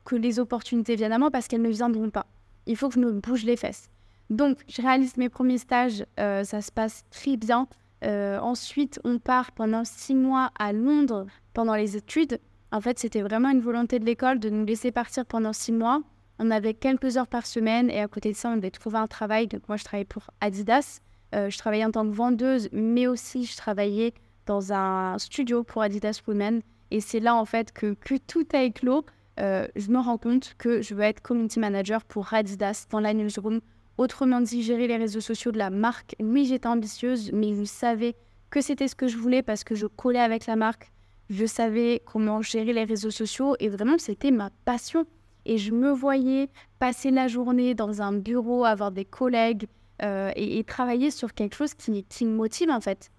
que 0.06 0.16
les 0.16 0.40
opportunités 0.40 0.96
viennent 0.96 1.12
à 1.14 1.20
moi 1.20 1.32
parce 1.32 1.48
qu'elles 1.48 1.62
ne 1.62 1.70
viendront 1.70 2.10
pas. 2.10 2.26
Il 2.66 2.78
faut 2.78 2.90
que 2.90 2.96
je 2.96 3.00
me 3.00 3.12
bouge 3.12 3.44
les 3.44 3.58
fesses. 3.58 3.90
Donc, 4.30 4.60
je 4.68 4.82
réalise 4.82 5.18
mes 5.18 5.30
premiers 5.30 5.58
stages, 5.58 6.06
ça 6.18 6.62
se 6.62 6.72
passe 6.72 7.04
très 7.12 7.38
bien. 7.38 7.68
ensuite, 8.04 9.00
on 9.04 9.20
part 9.20 9.52
pendant 9.52 9.84
six 9.84 10.16
mois 10.16 10.52
à 10.58 10.74
Londres 10.74 11.26
pendant 11.54 11.76
les 11.76 11.98
études. 11.98 12.40
En 12.72 12.82
fait, 12.82 12.98
c'était 12.98 13.22
vraiment 13.22 13.50
une 13.50 13.60
volonté 13.62 14.00
de 14.00 14.06
l'école 14.06 14.40
de 14.40 14.50
nous 14.50 14.66
laisser 14.66 14.92
partir 14.92 15.26
pendant 15.26 15.54
six 15.54 15.72
mois. 15.72 16.02
On 16.40 16.50
avait 16.50 16.74
quelques 16.74 17.18
heures 17.18 17.28
par 17.28 17.46
semaine 17.46 17.90
et 17.92 18.00
à 18.00 18.08
côté 18.08 18.32
de 18.32 18.36
ça, 18.36 18.50
on 18.50 18.56
devait 18.56 18.72
trouver 18.72 18.98
un 18.98 19.08
travail. 19.08 19.48
Donc 19.48 19.62
moi, 19.68 19.78
je 19.78 19.84
travaillais 19.84 20.06
pour 20.06 20.32
Adidas. 20.42 21.00
Euh, 21.36 21.50
je 21.50 21.58
travaillais 21.58 21.86
en 21.86 21.92
tant 21.92 22.04
que 22.04 22.14
vendeuse, 22.14 22.70
mais 22.72 23.08
aussi 23.08 23.46
je 23.46 23.56
travaillais 23.56 24.14
dans 24.46 24.74
un 24.74 25.18
studio 25.20 25.64
pour 25.64 25.84
Adidas 25.84 26.22
Women. 26.28 26.62
Et 26.94 27.02
c'est 27.02 27.20
là, 27.20 27.36
en 27.36 27.44
fait, 27.44 27.74
que, 27.74 27.96
que 27.96 28.16
tout 28.16 28.46
a 28.54 28.62
éclos. 28.62 29.04
Euh, 29.40 29.68
je 29.76 29.90
me 29.90 29.98
rends 29.98 30.20
compte 30.20 30.54
que 30.60 30.84
je 30.84 30.94
veux 30.94 31.02
être 31.02 31.22
community 31.22 31.60
manager 31.60 32.04
pour 32.04 32.32
Adidas 32.32 32.86
dans 32.92 33.00
la 33.00 33.16
newsroom. 33.16 33.62
Autrement 33.98 34.42
dit, 34.42 34.62
gérer 34.62 34.88
les 34.88 34.98
réseaux 34.98 35.20
sociaux 35.20 35.52
de 35.52 35.58
la 35.58 35.72
marque. 35.72 36.16
Oui, 36.20 36.46
j'étais 36.46 36.68
ambitieuse, 36.68 37.32
mais 37.34 37.56
je 37.56 37.64
savais 37.64 38.16
que 38.52 38.62
c'était 38.62 38.88
ce 38.88 38.96
que 38.96 39.08
je 39.08 39.18
voulais 39.18 39.42
parce 39.42 39.64
que 39.64 39.74
je 39.74 39.88
collais 39.88 40.20
avec 40.20 40.46
la 40.46 40.56
marque. 40.56 40.92
Je 41.32 41.48
savais 41.48 42.04
comment 42.06 42.44
gérer 42.44 42.74
les 42.74 42.84
réseaux 42.84 43.10
sociaux 43.10 43.56
et 43.60 43.70
vraiment, 43.70 43.98
c'était 43.98 44.30
ma 44.30 44.52
passion. 44.64 45.08
Et 45.46 45.58
je 45.58 45.72
me 45.72 45.90
voyais 45.92 46.48
passer 46.78 47.10
la 47.10 47.28
journée 47.28 47.74
dans 47.74 48.04
un 48.04 48.14
bureau, 48.14 48.66
avoir 48.66 48.92
des 48.92 49.06
collègues 49.06 49.66
euh, 50.04 50.32
et, 50.36 50.64
travailler 50.64 51.10
sur 51.10 51.34
quelque 51.34 51.56
chose 51.56 51.74
qui, 51.74 52.04
qui 52.04 52.26
me 52.26 52.36
motive 52.36 52.70
en 52.70 52.82
fait. 52.82 53.10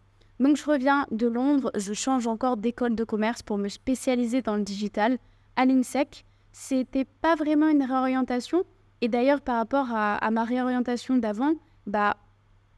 Donc 0.40 0.56
je 0.56 0.64
reviens 0.64 1.06
de 1.10 1.26
Londres, 1.26 1.70
je 1.76 1.92
change 1.92 2.26
encore 2.26 2.56
d'école 2.56 2.94
de 2.94 3.04
commerce 3.04 3.42
pour 3.42 3.58
me 3.58 3.68
spécialiser 3.68 4.42
dans 4.42 4.56
le 4.56 4.62
digital 4.62 5.18
à 5.56 5.64
l'INSEC. 5.64 6.24
C'était 6.52 7.04
pas 7.04 7.34
vraiment 7.34 7.68
une 7.68 7.82
réorientation. 7.82 8.64
Et 9.00 9.08
d'ailleurs, 9.08 9.40
par 9.40 9.56
rapport 9.56 9.88
à, 9.92 10.30
ma 10.30 10.44
réorientation 10.44 11.16
d'avant, 11.16 11.54
bah, 11.86 12.16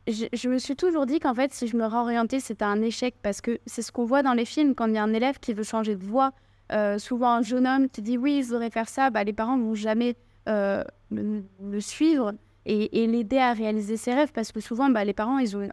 je, 0.07 0.49
me 0.49 0.59
suis 0.59 0.77
toujours 0.77 1.07
dit 1.07 1.21
qu'en 1.21 1.35
fait, 1.35 1.53
si 1.53 1.67
je 1.67 1.77
me 1.77 1.87
réorientais, 1.87 2.41
c'était 2.41 2.65
un 2.65 2.83
échec 2.83 3.15
parce 3.23 3.41
que 3.41 3.59
c'est 3.67 3.83
ce 3.83 3.93
qu'on 3.93 4.05
voit 4.05 4.23
dans 4.23 4.35
les 4.35 4.45
films 4.45 4.75
quand 4.75 4.87
il 4.87 4.95
y 4.95 4.99
a 4.99 5.03
un 5.03 5.13
élève 5.13 5.39
qui 5.39 5.53
veut 5.53 5.63
changer 5.63 5.95
de 5.95 6.05
voie. 6.05 6.33
Euh, 6.73 6.99
souvent, 6.99 7.31
un 7.31 7.43
jeune 7.43 7.67
homme 7.67 7.89
qui 7.89 8.03
dit 8.03 8.19
oui, 8.19 8.43
je 8.43 8.49
voudrais 8.49 8.71
faire 8.71 8.89
ça, 8.89 9.11
bah, 9.11 9.25
les 9.25 9.33
parents 9.33 9.59
vont 9.59 9.75
jamais 9.75 10.17
euh, 10.49 10.83
le, 11.11 11.81
suivre 11.81 12.33
et, 12.65 13.07
l'aider 13.07 13.39
à 13.39 13.53
réaliser 13.53 13.97
ses 13.97 14.15
rêves 14.15 14.33
parce 14.33 14.53
que 14.53 14.61
souvent, 14.61 14.91
bah, 14.91 15.05
les 15.05 15.15
parents, 15.15 15.39
ils 15.39 15.57
ont 15.57 15.69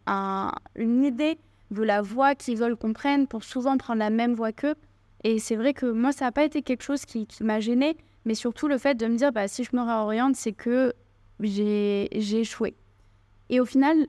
une 0.75 1.04
idée 1.04 1.40
de 1.74 1.84
la 1.84 2.01
voie 2.01 2.36
qu'ils 2.36 2.58
veulent 2.58 2.75
qu'on 2.75 2.94
prenne 2.94 3.27
pour 3.27 3.44
souvent 3.44 3.77
prendre 3.77 4.00
la 4.00 4.10
même 4.10 4.34
voie 4.34 4.51
qu'eux. 4.51 4.75
Et 5.24 5.39
c'est 5.39 5.56
vrai 5.56 5.74
que 5.74 5.86
moi, 5.86 6.12
ça 6.12 6.25
n'a 6.25 6.32
pas 6.32 6.44
été 6.44 6.62
quelque 6.62 6.84
chose 6.84 7.06
qui, 7.06 7.27
m'a 7.42 7.60
gêné, 7.60 7.98
mais 8.25 8.36
surtout 8.36 8.68
le 8.68 8.77
fait 8.77 8.96
de 8.96 9.06
me 9.08 9.15
dire 9.15 9.32
bah, 9.32 9.48
si 9.48 9.63
je 9.63 9.75
me 9.75 9.82
réoriente, 9.82 10.36
c'est 10.36 10.53
que 10.53 10.94
j'ai 11.39 12.39
échoué. 12.39 12.75
Et 13.50 13.60
au 13.60 13.65
final, 13.65 14.08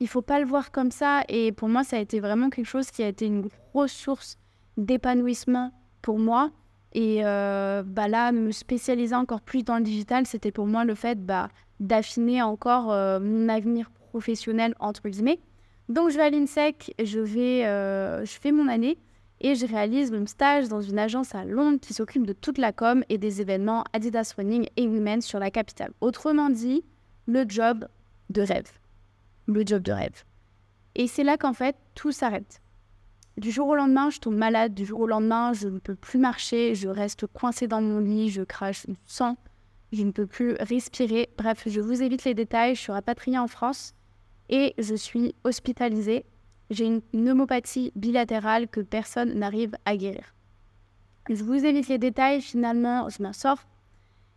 il 0.00 0.08
faut 0.08 0.22
pas 0.22 0.40
le 0.40 0.46
voir 0.46 0.70
comme 0.70 0.90
ça. 0.90 1.22
Et 1.28 1.52
pour 1.52 1.68
moi, 1.68 1.84
ça 1.84 1.96
a 1.96 2.00
été 2.00 2.20
vraiment 2.20 2.50
quelque 2.50 2.66
chose 2.66 2.90
qui 2.90 3.02
a 3.02 3.08
été 3.08 3.26
une 3.26 3.48
grosse 3.72 3.92
source 3.92 4.38
d'épanouissement 4.76 5.72
pour 6.02 6.18
moi. 6.18 6.50
Et 6.92 7.24
euh, 7.24 7.82
bah 7.84 8.08
là, 8.08 8.32
me 8.32 8.50
spécialiser 8.52 9.14
encore 9.14 9.42
plus 9.42 9.64
dans 9.64 9.76
le 9.76 9.82
digital, 9.82 10.26
c'était 10.26 10.52
pour 10.52 10.66
moi 10.66 10.84
le 10.84 10.94
fait 10.94 11.24
bah, 11.24 11.48
d'affiner 11.80 12.42
encore 12.42 12.90
euh, 12.92 13.20
mon 13.20 13.48
avenir 13.48 13.90
professionnel, 13.90 14.74
entre 14.80 15.08
guillemets. 15.08 15.40
Donc, 15.88 16.10
je 16.10 16.16
vais 16.16 16.24
à 16.24 16.30
l'INSEC, 16.30 16.94
je, 17.02 17.20
vais, 17.20 17.64
euh, 17.66 18.24
je 18.24 18.32
fais 18.32 18.52
mon 18.52 18.68
année 18.68 18.98
et 19.40 19.54
je 19.54 19.66
réalise 19.66 20.10
mon 20.10 20.26
stage 20.26 20.68
dans 20.68 20.80
une 20.80 20.98
agence 20.98 21.34
à 21.34 21.44
Londres 21.44 21.78
qui 21.80 21.94
s'occupe 21.94 22.26
de 22.26 22.32
toute 22.32 22.58
la 22.58 22.72
com 22.72 23.04
et 23.08 23.18
des 23.18 23.40
événements 23.40 23.84
Adidas 23.92 24.34
Running 24.36 24.68
et 24.76 24.86
Women 24.88 25.20
sur 25.20 25.38
la 25.38 25.50
capitale. 25.50 25.92
Autrement 26.00 26.50
dit, 26.50 26.84
le 27.26 27.44
job 27.48 27.86
de 28.30 28.42
rêve 28.42 28.70
le 29.46 29.62
job 29.64 29.82
de 29.82 29.92
rêve. 29.92 30.24
Et 30.94 31.06
c'est 31.06 31.24
là 31.24 31.36
qu'en 31.36 31.52
fait, 31.52 31.76
tout 31.94 32.12
s'arrête. 32.12 32.60
Du 33.36 33.50
jour 33.50 33.68
au 33.68 33.74
lendemain, 33.74 34.10
je 34.10 34.18
tombe 34.18 34.36
malade. 34.36 34.74
Du 34.74 34.84
jour 34.84 35.00
au 35.00 35.06
lendemain, 35.06 35.52
je 35.52 35.68
ne 35.68 35.78
peux 35.78 35.94
plus 35.94 36.18
marcher. 36.18 36.74
Je 36.74 36.88
reste 36.88 37.26
coincée 37.26 37.68
dans 37.68 37.82
mon 37.82 38.00
lit. 38.00 38.30
Je 38.30 38.42
crache 38.42 38.86
du 38.86 38.96
sang. 39.04 39.36
je 39.92 40.02
ne 40.02 40.10
peux 40.10 40.26
plus 40.26 40.56
respirer. 40.58 41.28
Bref, 41.36 41.64
je 41.66 41.80
vous 41.80 42.02
évite 42.02 42.24
les 42.24 42.34
détails. 42.34 42.74
Je 42.74 42.80
suis 42.80 42.92
rapatriée 42.92 43.38
en 43.38 43.46
France 43.46 43.94
et 44.48 44.74
je 44.78 44.94
suis 44.94 45.34
hospitalisée. 45.44 46.24
J'ai 46.70 46.84
une 46.84 47.00
pneumopathie 47.00 47.92
bilatérale 47.94 48.68
que 48.68 48.80
personne 48.80 49.34
n'arrive 49.34 49.76
à 49.84 49.96
guérir. 49.96 50.34
Je 51.28 51.42
vous 51.42 51.64
évite 51.64 51.88
les 51.88 51.98
détails. 51.98 52.40
Finalement, 52.40 53.08
je 53.08 53.22
m'en 53.22 53.32
sors. 53.32 53.58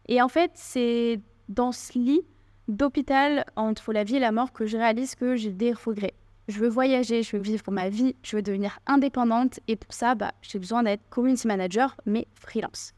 Et 0.07 0.21
en 0.21 0.27
fait, 0.27 0.51
c'est 0.55 1.19
dans 1.47 1.71
ce 1.71 1.97
lit 1.97 2.21
d'hôpital 2.67 3.45
entre 3.55 3.93
la 3.93 4.03
vie 4.03 4.17
et 4.17 4.19
la 4.19 4.31
mort 4.31 4.53
que 4.53 4.65
je 4.65 4.77
réalise 4.77 5.15
que 5.15 5.35
j'ai 5.35 5.51
des 5.51 5.73
regrets. 5.73 6.13
Je 6.47 6.59
veux 6.59 6.67
voyager, 6.67 7.21
je 7.21 7.35
veux 7.37 7.41
vivre 7.41 7.71
ma 7.71 7.89
vie, 7.89 8.15
je 8.23 8.35
veux 8.35 8.41
devenir 8.41 8.79
indépendante 8.87 9.59
et 9.67 9.75
pour 9.75 9.93
ça, 9.93 10.15
bah, 10.15 10.31
j'ai 10.41 10.57
besoin 10.57 10.81
d'être 10.81 11.07
community 11.09 11.47
manager, 11.47 11.95
mais 12.05 12.27
freelance. 12.33 12.93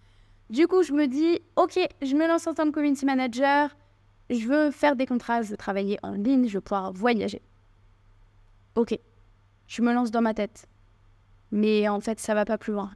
Du 0.49 0.67
coup, 0.67 0.83
je 0.83 0.93
me 0.93 1.07
dis, 1.07 1.41
ok, 1.55 1.79
je 2.01 2.15
me 2.15 2.27
lance 2.27 2.47
en 2.47 2.53
tant 2.53 2.65
que 2.65 2.71
community 2.71 3.05
manager, 3.05 3.75
je 4.31 4.47
veux 4.47 4.71
faire 4.71 4.95
des 4.95 5.05
contrats, 5.05 5.41
je 5.41 5.49
veux 5.49 5.57
travailler 5.57 5.99
en 6.03 6.13
ligne, 6.13 6.47
je 6.47 6.53
veux 6.53 6.61
pouvoir 6.61 6.93
voyager. 6.93 7.41
Ok, 8.75 8.97
je 9.67 9.81
me 9.81 9.93
lance 9.93 10.11
dans 10.11 10.21
ma 10.21 10.33
tête. 10.33 10.67
Mais 11.51 11.87
en 11.89 11.99
fait, 11.99 12.19
ça 12.19 12.33
va 12.33 12.45
pas 12.45 12.57
plus 12.57 12.73
loin. 12.73 12.91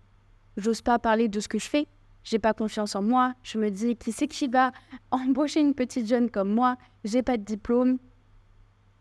J'ose 0.58 0.82
pas 0.82 0.98
parler 1.00 1.27
de 1.27 1.39
ce 1.39 1.48
que 1.48 1.60
je 1.60 1.68
fais. 1.68 1.88
J'ai 2.24 2.39
pas 2.39 2.54
confiance 2.54 2.96
en 2.96 3.01
moi. 3.01 3.34
Je 3.44 3.58
me 3.58 3.70
dis, 3.70 3.98
qui 3.98 4.12
c'est 4.12 4.27
qui 4.27 4.48
va 4.48 4.72
embaucher 5.12 5.60
une 5.60 5.74
petite 5.74 6.08
jeune 6.08 6.30
comme 6.30 6.54
moi? 6.54 6.77
J'ai 7.04 7.22
pas 7.22 7.38
de 7.38 7.44
diplôme. 7.44 7.98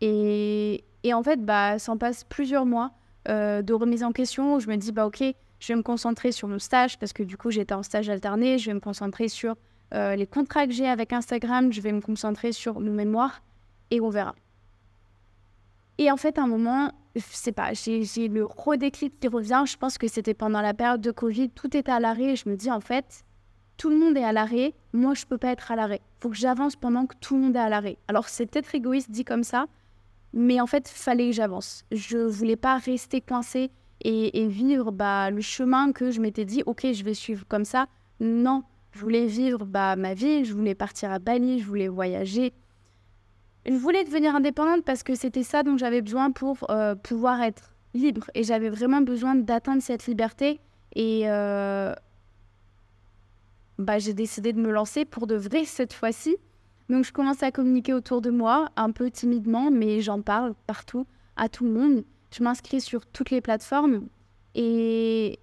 Et, 0.01 0.83
et 1.03 1.13
en 1.13 1.23
fait, 1.23 1.43
bah, 1.43 1.79
ça 1.79 1.93
en 1.93 1.97
passe 1.97 2.25
plusieurs 2.25 2.65
mois 2.65 2.91
euh, 3.29 3.61
de 3.61 3.73
remise 3.73 4.03
en 4.03 4.11
question 4.11 4.55
où 4.55 4.59
je 4.59 4.67
me 4.67 4.75
dis, 4.75 4.91
bah 4.91 5.07
ok, 5.07 5.23
je 5.59 5.67
vais 5.67 5.77
me 5.77 5.83
concentrer 5.83 6.33
sur 6.33 6.49
mon 6.49 6.59
stage 6.59 6.99
parce 6.99 7.13
que 7.13 7.23
du 7.23 7.37
coup, 7.37 7.49
j'étais 7.49 7.73
en 7.73 7.81
stage 7.81 8.09
alterné. 8.09 8.57
Je 8.57 8.67
vais 8.69 8.73
me 8.73 8.81
concentrer 8.81 9.29
sur 9.29 9.55
euh, 9.95 10.15
les 10.15 10.27
contrats 10.27 10.67
que 10.67 10.73
j'ai 10.73 10.87
avec 10.87 11.13
Instagram. 11.13 11.71
Je 11.71 11.81
vais 11.81 11.91
me 11.91 12.01
concentrer 12.01 12.51
sur 12.51 12.79
nos 12.79 12.91
mémoires 12.91 13.41
et 13.91 14.01
on 14.01 14.09
verra. 14.09 14.35
Et 15.97 16.11
en 16.11 16.17
fait, 16.17 16.37
à 16.37 16.43
un 16.43 16.47
moment, 16.47 16.91
je 17.15 17.21
sais 17.21 17.53
pas, 17.53 17.71
j'ai 17.73 18.27
le 18.27 18.45
redéclic 18.45 19.19
qui 19.19 19.27
revient. 19.27 19.63
Je 19.65 19.77
pense 19.77 19.97
que 19.97 20.07
c'était 20.07 20.33
pendant 20.33 20.61
la 20.61 20.73
période 20.73 21.01
de 21.01 21.11
Covid, 21.11 21.49
tout 21.49 21.75
était 21.75 21.91
à 21.91 21.99
l'arrêt. 21.99 22.35
Je 22.35 22.49
me 22.49 22.57
dis, 22.57 22.69
en 22.69 22.81
fait, 22.81 23.23
tout 23.77 23.89
le 23.89 23.97
monde 23.97 24.17
est 24.17 24.23
à 24.23 24.33
l'arrêt. 24.33 24.73
Moi, 24.91 25.13
je 25.13 25.25
peux 25.25 25.37
pas 25.37 25.51
être 25.51 25.71
à 25.71 25.75
l'arrêt. 25.75 26.01
faut 26.19 26.29
que 26.29 26.35
j'avance 26.35 26.75
pendant 26.75 27.05
que 27.05 27.15
tout 27.21 27.35
le 27.35 27.43
monde 27.43 27.55
est 27.55 27.59
à 27.59 27.69
l'arrêt. 27.69 27.97
Alors, 28.09 28.27
c'est 28.27 28.45
peut-être 28.45 28.75
égoïste 28.75 29.11
dit 29.11 29.23
comme 29.23 29.43
ça, 29.43 29.67
mais 30.33 30.59
en 30.59 30.67
fait, 30.67 30.89
fallait 30.89 31.27
que 31.27 31.35
j'avance. 31.35 31.85
Je 31.91 32.17
voulais 32.17 32.57
pas 32.57 32.77
rester 32.77 33.21
coincée 33.21 33.71
et, 34.01 34.47
vivre 34.47 34.91
bah, 34.91 35.31
le 35.31 35.41
chemin 35.41 35.93
que 35.93 36.11
je 36.11 36.19
m'étais 36.19 36.45
dit, 36.45 36.61
ok, 36.65 36.85
je 36.91 37.03
vais 37.03 37.13
suivre 37.13 37.45
comme 37.47 37.65
ça. 37.65 37.87
Non, 38.19 38.63
je 38.95 38.99
voulais 39.01 39.25
vivre 39.25 39.65
bah, 39.65 39.97
ma 39.97 40.13
vie, 40.13 40.45
je 40.45 40.53
voulais 40.53 40.73
partir 40.73 41.11
à 41.11 41.19
Bali, 41.19 41.59
je 41.59 41.65
voulais 41.65 41.89
voyager. 41.89 42.53
Je 43.65 43.73
voulais 43.73 44.05
devenir 44.05 44.33
indépendante 44.35 44.85
parce 44.85 45.03
que 45.03 45.15
c'était 45.15 45.43
ça 45.43 45.63
dont 45.63 45.75
j'avais 45.75 46.01
besoin 46.01 46.31
pour 46.31 46.69
euh, 46.69 46.95
pouvoir 46.95 47.41
être 47.41 47.75
libre. 47.93 48.29
Et 48.35 48.43
j'avais 48.43 48.69
vraiment 48.69 49.01
besoin 49.01 49.35
d'atteindre 49.35 49.81
cette 49.81 50.05
liberté. 50.05 50.61
Et 50.95 51.23
euh, 51.25 51.93
bah, 53.79 53.99
j'ai 53.99 54.13
décidé 54.13 54.53
de 54.53 54.61
me 54.61 54.71
lancer 54.71 55.03
pour 55.03 55.27
de 55.27 55.35
vrai 55.35 55.65
cette 55.65 55.91
fois-ci. 55.91 56.37
Donc 56.89 57.03
je 57.03 57.11
commence 57.11 57.43
à 57.43 57.51
communiquer 57.51 57.93
autour 57.93 58.21
de 58.21 58.29
moi, 58.29 58.69
un 58.77 58.91
peu 58.91 59.11
timidement, 59.11 59.71
mais 59.71 59.99
j'en 59.99 60.21
parle 60.21 60.53
partout, 60.67 61.05
à 61.35 61.49
tout 61.49 61.65
le 61.65 61.71
monde. 61.71 62.05
Je 62.31 62.41
m'inscris 62.43 62.79
sur 62.79 63.05
toutes 63.05 63.31
les 63.31 63.41
plateformes. 63.41 64.07
Et, 64.53 65.37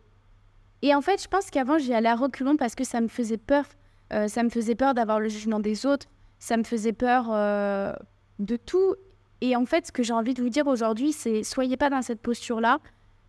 et 0.82 0.94
en 0.94 1.00
fait, 1.00 1.22
je 1.22 1.28
pense 1.28 1.50
qu'avant, 1.50 1.78
j'y 1.78 1.94
allais 1.94 2.08
à 2.08 2.16
reculons 2.16 2.56
parce 2.56 2.74
que 2.74 2.84
ça 2.84 3.00
me 3.00 3.08
faisait 3.08 3.38
peur. 3.38 3.64
Euh, 4.12 4.28
ça 4.28 4.42
me 4.42 4.50
faisait 4.50 4.74
peur 4.74 4.94
d'avoir 4.94 5.20
le 5.20 5.28
jugement 5.28 5.60
des 5.60 5.86
autres. 5.86 6.06
Ça 6.38 6.56
me 6.56 6.64
faisait 6.64 6.92
peur 6.92 7.28
euh, 7.30 7.92
de 8.40 8.56
tout. 8.56 8.96
Et 9.40 9.56
en 9.56 9.64
fait, 9.64 9.86
ce 9.86 9.92
que 9.92 10.02
j'ai 10.02 10.12
envie 10.12 10.34
de 10.34 10.42
vous 10.42 10.48
dire 10.48 10.66
aujourd'hui, 10.66 11.12
c'est 11.12 11.44
soyez 11.44 11.76
pas 11.76 11.88
dans 11.88 12.02
cette 12.02 12.20
posture-là, 12.20 12.78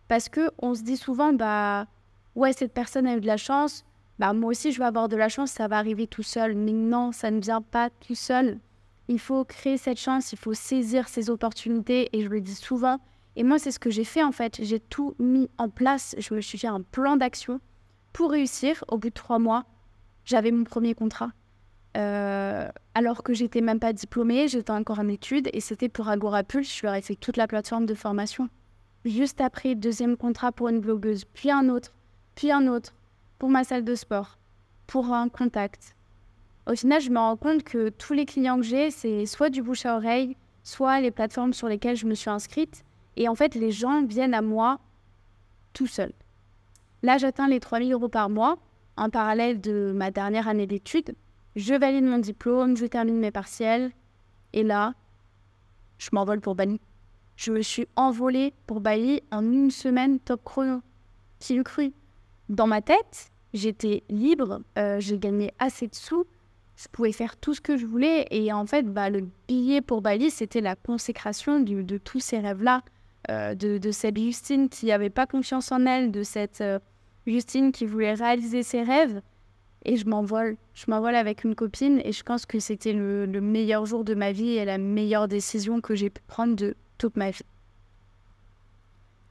parce 0.08 0.28
que 0.28 0.50
on 0.58 0.74
se 0.74 0.82
dit 0.82 0.96
souvent, 0.96 1.32
bah 1.32 1.86
ouais, 2.34 2.52
cette 2.52 2.72
personne 2.72 3.06
a 3.06 3.16
eu 3.16 3.20
de 3.20 3.26
la 3.26 3.36
chance, 3.36 3.84
bah 4.18 4.32
moi 4.32 4.50
aussi 4.50 4.70
je 4.70 4.78
vais 4.78 4.84
avoir 4.84 5.08
de 5.08 5.16
la 5.16 5.28
chance, 5.28 5.50
ça 5.50 5.66
va 5.66 5.78
arriver 5.78 6.06
tout 6.06 6.22
seul. 6.22 6.54
Mais 6.54 6.72
non, 6.72 7.12
ça 7.12 7.30
ne 7.30 7.40
vient 7.40 7.62
pas 7.62 7.90
tout 7.90 8.14
seul. 8.14 8.58
Il 9.08 9.18
faut 9.18 9.44
créer 9.44 9.76
cette 9.76 9.98
chance, 9.98 10.32
il 10.32 10.38
faut 10.38 10.54
saisir 10.54 11.08
ces 11.08 11.30
opportunités, 11.30 12.10
et 12.12 12.22
je 12.22 12.28
le 12.28 12.40
dis 12.40 12.54
souvent. 12.54 12.98
Et 13.36 13.42
moi, 13.42 13.58
c'est 13.58 13.70
ce 13.70 13.78
que 13.78 13.90
j'ai 13.90 14.04
fait 14.04 14.22
en 14.22 14.32
fait. 14.32 14.58
J'ai 14.62 14.80
tout 14.80 15.14
mis 15.18 15.48
en 15.58 15.68
place. 15.68 16.14
Je 16.18 16.34
me 16.34 16.40
suis 16.40 16.58
fait 16.58 16.68
un 16.68 16.82
plan 16.82 17.16
d'action 17.16 17.60
pour 18.12 18.30
réussir. 18.30 18.84
Au 18.88 18.98
bout 18.98 19.08
de 19.08 19.14
trois 19.14 19.38
mois, 19.38 19.64
j'avais 20.24 20.50
mon 20.50 20.64
premier 20.64 20.94
contrat. 20.94 21.30
Euh, 21.96 22.68
alors 22.94 23.22
que 23.22 23.34
j'étais 23.34 23.60
même 23.60 23.78
pas 23.78 23.92
diplômée, 23.92 24.48
j'étais 24.48 24.72
encore 24.72 24.98
en 24.98 25.08
études 25.08 25.48
et 25.52 25.60
c'était 25.60 25.88
pour 25.88 26.08
Agora 26.08 26.42
Pulse. 26.42 26.76
Je 26.76 26.86
leur 26.86 26.94
ai 26.94 27.02
fait 27.02 27.14
toute 27.14 27.36
la 27.36 27.46
plateforme 27.46 27.86
de 27.86 27.94
formation. 27.94 28.48
Juste 29.04 29.40
après, 29.40 29.74
deuxième 29.74 30.16
contrat 30.16 30.50
pour 30.50 30.68
une 30.68 30.80
blogueuse, 30.80 31.24
puis 31.26 31.50
un 31.50 31.68
autre, 31.68 31.94
puis 32.34 32.50
un 32.50 32.66
autre 32.66 32.94
pour 33.38 33.50
ma 33.50 33.62
salle 33.62 33.84
de 33.84 33.94
sport, 33.94 34.38
pour 34.86 35.12
un 35.12 35.28
contact. 35.28 35.94
Au 36.66 36.74
final, 36.74 37.02
je 37.02 37.10
me 37.10 37.18
rends 37.18 37.36
compte 37.36 37.62
que 37.62 37.90
tous 37.90 38.14
les 38.14 38.24
clients 38.24 38.56
que 38.56 38.62
j'ai, 38.62 38.90
c'est 38.90 39.26
soit 39.26 39.50
du 39.50 39.62
bouche 39.62 39.84
à 39.84 39.96
oreille, 39.96 40.36
soit 40.62 41.00
les 41.00 41.10
plateformes 41.10 41.52
sur 41.52 41.68
lesquelles 41.68 41.96
je 41.96 42.06
me 42.06 42.14
suis 42.14 42.30
inscrite. 42.30 42.84
Et 43.16 43.28
en 43.28 43.34
fait, 43.34 43.54
les 43.54 43.70
gens 43.70 44.04
viennent 44.04 44.34
à 44.34 44.42
moi 44.42 44.80
tout 45.72 45.86
seuls. 45.86 46.12
Là, 47.02 47.18
j'atteins 47.18 47.48
les 47.48 47.60
3000 47.60 47.92
euros 47.92 48.08
par 48.08 48.30
mois 48.30 48.58
en 48.96 49.10
parallèle 49.10 49.60
de 49.60 49.92
ma 49.94 50.10
dernière 50.10 50.48
année 50.48 50.66
d'études 50.66 51.14
je 51.56 51.74
valide 51.74 52.04
mon 52.04 52.18
diplôme, 52.18 52.76
je 52.76 52.86
termine 52.86 53.18
mes 53.18 53.30
partiels. 53.30 53.92
Et 54.52 54.62
là, 54.62 54.94
je 55.98 56.10
m'envole 56.12 56.40
pour 56.40 56.54
Bali. 56.54 56.80
Je 57.36 57.52
me 57.52 57.62
suis 57.62 57.86
envolée 57.96 58.52
pour 58.66 58.80
Bali 58.80 59.22
en 59.30 59.42
une 59.52 59.70
semaine 59.70 60.18
top 60.18 60.42
chrono. 60.44 60.82
Qui 61.38 61.56
le 61.56 61.62
cru 61.62 61.92
Dans 62.48 62.66
ma 62.66 62.80
tête, 62.80 63.30
j'étais 63.52 64.02
libre, 64.08 64.62
euh, 64.78 64.98
j'ai 65.00 65.18
gagné 65.18 65.52
assez 65.58 65.88
de 65.88 65.94
sous, 65.94 66.26
je 66.76 66.88
pouvais 66.88 67.12
faire 67.12 67.36
tout 67.36 67.54
ce 67.54 67.60
que 67.60 67.76
je 67.76 67.86
voulais. 67.86 68.26
Et 68.30 68.52
en 68.52 68.66
fait, 68.66 68.82
bah, 68.82 69.10
le 69.10 69.28
billet 69.46 69.80
pour 69.80 70.00
Bali, 70.00 70.30
c'était 70.30 70.60
la 70.60 70.74
consécration 70.74 71.60
de 71.60 71.98
tous 71.98 72.20
ces 72.20 72.38
rêves-là, 72.38 72.82
euh, 73.30 73.54
de, 73.54 73.90
cette 73.90 74.18
Justine 74.18 74.68
qui 74.68 74.86
n'avait 74.86 75.10
pas 75.10 75.26
confiance 75.26 75.72
en 75.72 75.86
elle, 75.86 76.10
de 76.10 76.22
cette 76.22 76.60
euh, 76.60 76.78
Justine 77.26 77.72
qui 77.72 77.86
voulait 77.86 78.14
réaliser 78.14 78.62
ses 78.62 78.82
rêves 78.82 79.22
et 79.84 79.96
je 79.96 80.06
m'envole. 80.06 80.56
Je 80.74 80.84
m'envole 80.88 81.14
avec 81.14 81.44
une 81.44 81.54
copine 81.54 82.00
et 82.04 82.12
je 82.12 82.22
pense 82.22 82.46
que 82.46 82.58
c'était 82.58 82.92
le, 82.92 83.26
meilleur 83.40 83.86
jour 83.86 84.04
de 84.04 84.14
ma 84.14 84.32
vie 84.32 84.56
et 84.56 84.64
la 84.64 84.78
meilleure 84.78 85.28
décision 85.28 85.80
que 85.80 85.94
j'ai 85.94 86.10
pu 86.10 86.22
prendre 86.26 86.56
de 86.56 86.76
toute 86.98 87.16
ma 87.16 87.30
vie. 87.30 87.44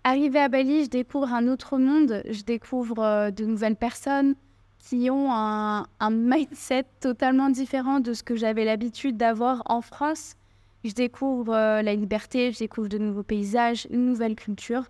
Arrivée 0.03 0.39
à 0.39 0.49
Bali, 0.49 0.85
je 0.85 0.89
découvre 0.89 1.33
un 1.33 1.47
autre 1.47 1.77
monde, 1.77 2.23
je 2.29 2.43
découvre 2.43 2.99
euh, 2.99 3.31
de 3.31 3.45
nouvelles 3.45 3.77
personnes 3.77 4.35
qui 4.79 5.09
ont 5.09 5.31
un, 5.31 5.85
mindset 6.11 6.85
totalement 6.99 7.49
différent 7.49 8.01
de 8.01 8.13
ce 8.13 8.21
que 8.21 8.35
j'avais 8.35 8.65
l'habitude 8.65 9.15
d'avoir 9.15 9.63
en 9.65 9.79
France. 9.79 10.35
Je 10.83 10.91
découvre 10.91 11.53
euh, 11.53 11.81
la 11.81 11.95
liberté, 11.95 12.51
je 12.51 12.59
découvre 12.59 12.87
de 12.87 12.97
nouveaux 12.97 13.23
paysages, 13.23 13.87
une 13.89 14.05
nouvelle 14.05 14.35
culture. 14.35 14.83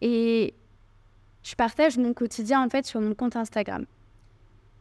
Et 0.00 0.54
je 1.42 1.54
partage 1.54 1.98
mon 1.98 2.14
quotidien 2.14 2.64
en 2.64 2.68
fait 2.68 2.86
sur 2.86 3.00
mon 3.00 3.14
compte 3.14 3.36
Instagram. 3.36 3.86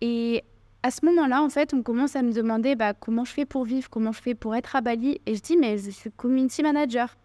Et 0.02 0.44
à 0.84 0.92
ce 0.92 1.06
moment-là, 1.06 1.42
en 1.42 1.50
fait, 1.50 1.74
on 1.74 1.84
commence 1.84 2.16
à 2.16 2.22
me 2.22 2.32
demander 2.32 2.76
bah, 2.76 2.94
comment 2.94 3.26
je 3.26 3.34
fais 3.34 3.46
pour 3.46 3.66
vivre, 3.66 3.90
comment 3.90 4.12
je 4.12 4.22
fais 4.22 4.36
pour 4.36 4.56
être 4.56 4.76
à 4.76 4.82
Bali. 4.82 5.20
Et 5.26 5.36
je 5.36 5.42
dis, 5.42 5.58
mais 5.58 5.78
je 5.78 5.90
suis 5.90 6.12
community 6.12 6.64
manager. 6.64 7.18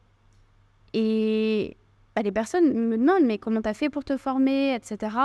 Et 0.93 1.77
bah, 2.17 2.23
les 2.23 2.33
personnes 2.33 2.73
me 2.73 2.97
demandent, 2.97 3.25
mais 3.25 3.39
comment 3.39 3.63
tu 3.63 3.69
as 3.69 3.75
fait 3.75 3.91
pour 3.91 4.05
te 4.05 4.17
former, 4.17 4.75
etc. 4.75 5.17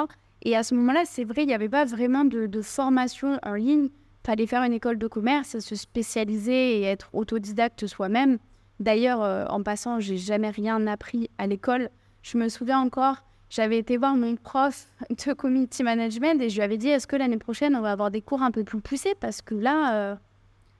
Et 0.43 0.55
à 0.55 0.63
ce 0.63 0.75
moment-là, 0.75 1.03
c'est 1.05 1.23
vrai, 1.23 1.43
il 1.43 1.47
n'y 1.47 1.53
avait 1.53 1.69
pas 1.69 1.85
vraiment 1.85 2.23
de, 2.25 2.61
formation 2.61 3.39
en 3.43 3.53
ligne. 3.53 3.89
Fallait 4.29 4.45
faire 4.45 4.61
une 4.61 4.73
école 4.73 4.99
de 4.99 5.07
commerce, 5.07 5.57
se 5.57 5.75
spécialiser 5.75 6.81
et 6.81 6.83
être 6.83 7.09
autodidacte 7.13 7.87
soi-même. 7.87 8.37
D'ailleurs, 8.79 9.23
euh, 9.23 9.47
en 9.47 9.63
passant, 9.63 9.99
j'ai 9.99 10.17
jamais 10.17 10.51
rien 10.51 10.85
appris 10.85 11.31
à 11.39 11.47
l'école. 11.47 11.89
Je 12.21 12.37
me 12.37 12.47
souviens 12.47 12.79
encore, 12.79 13.23
j'avais 13.49 13.79
été 13.79 13.97
voir 13.97 14.15
mon 14.15 14.35
prof 14.35 14.85
de 15.09 15.33
community 15.33 15.81
management 15.81 16.39
et 16.43 16.51
je 16.51 16.57
lui 16.57 16.61
avais 16.61 16.77
dit 16.77 16.89
est-ce 16.89 17.07
que 17.07 17.15
l'année 17.15 17.39
prochaine 17.39 17.75
on 17.75 17.81
va 17.81 17.91
avoir 17.91 18.11
des 18.11 18.21
cours 18.21 18.43
un 18.43 18.51
peu 18.51 18.63
plus 18.63 18.79
poussés? 18.79 19.15
Parce 19.19 19.41
que 19.41 19.55
là, 19.55 19.95
euh, 19.95 20.15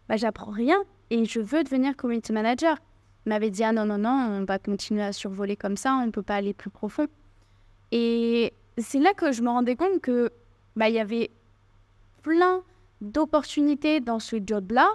bah, 0.07 0.15
j'apprends 0.15 0.51
rien 0.51 0.77
et 1.09 1.25
je 1.25 1.39
veux 1.39 1.63
devenir 1.63 1.95
community 1.95 2.31
manager. 2.31 2.77
Il 3.25 3.29
m'avait 3.29 3.49
dit 3.49 3.63
ah 3.63 3.71
non 3.71 3.87
non 3.87 3.97
non, 3.97 4.27
on 4.29 4.45
va 4.45 4.59
continuer 4.59 5.01
à 5.01 5.11
survoler 5.11 5.55
comme 5.55 5.75
ça, 5.75 5.95
on 5.95 6.05
ne 6.05 6.11
peut 6.11 6.21
pas 6.21 6.35
aller 6.35 6.53
plus 6.53 6.69
profond. 6.69 7.07
Et 7.91 8.53
c'est 8.77 8.99
là 8.99 9.15
que 9.15 9.31
je 9.31 9.41
me 9.41 9.49
rendais 9.49 9.75
compte 9.75 10.01
que 10.01 10.29
bah 10.75 10.89
il 10.89 10.93
y 10.93 10.99
avait 10.99 11.31
plein 12.21 12.61
d'opportunités 13.01 13.99
dans 13.99 14.19
ce 14.19 14.37
job-là. 14.45 14.87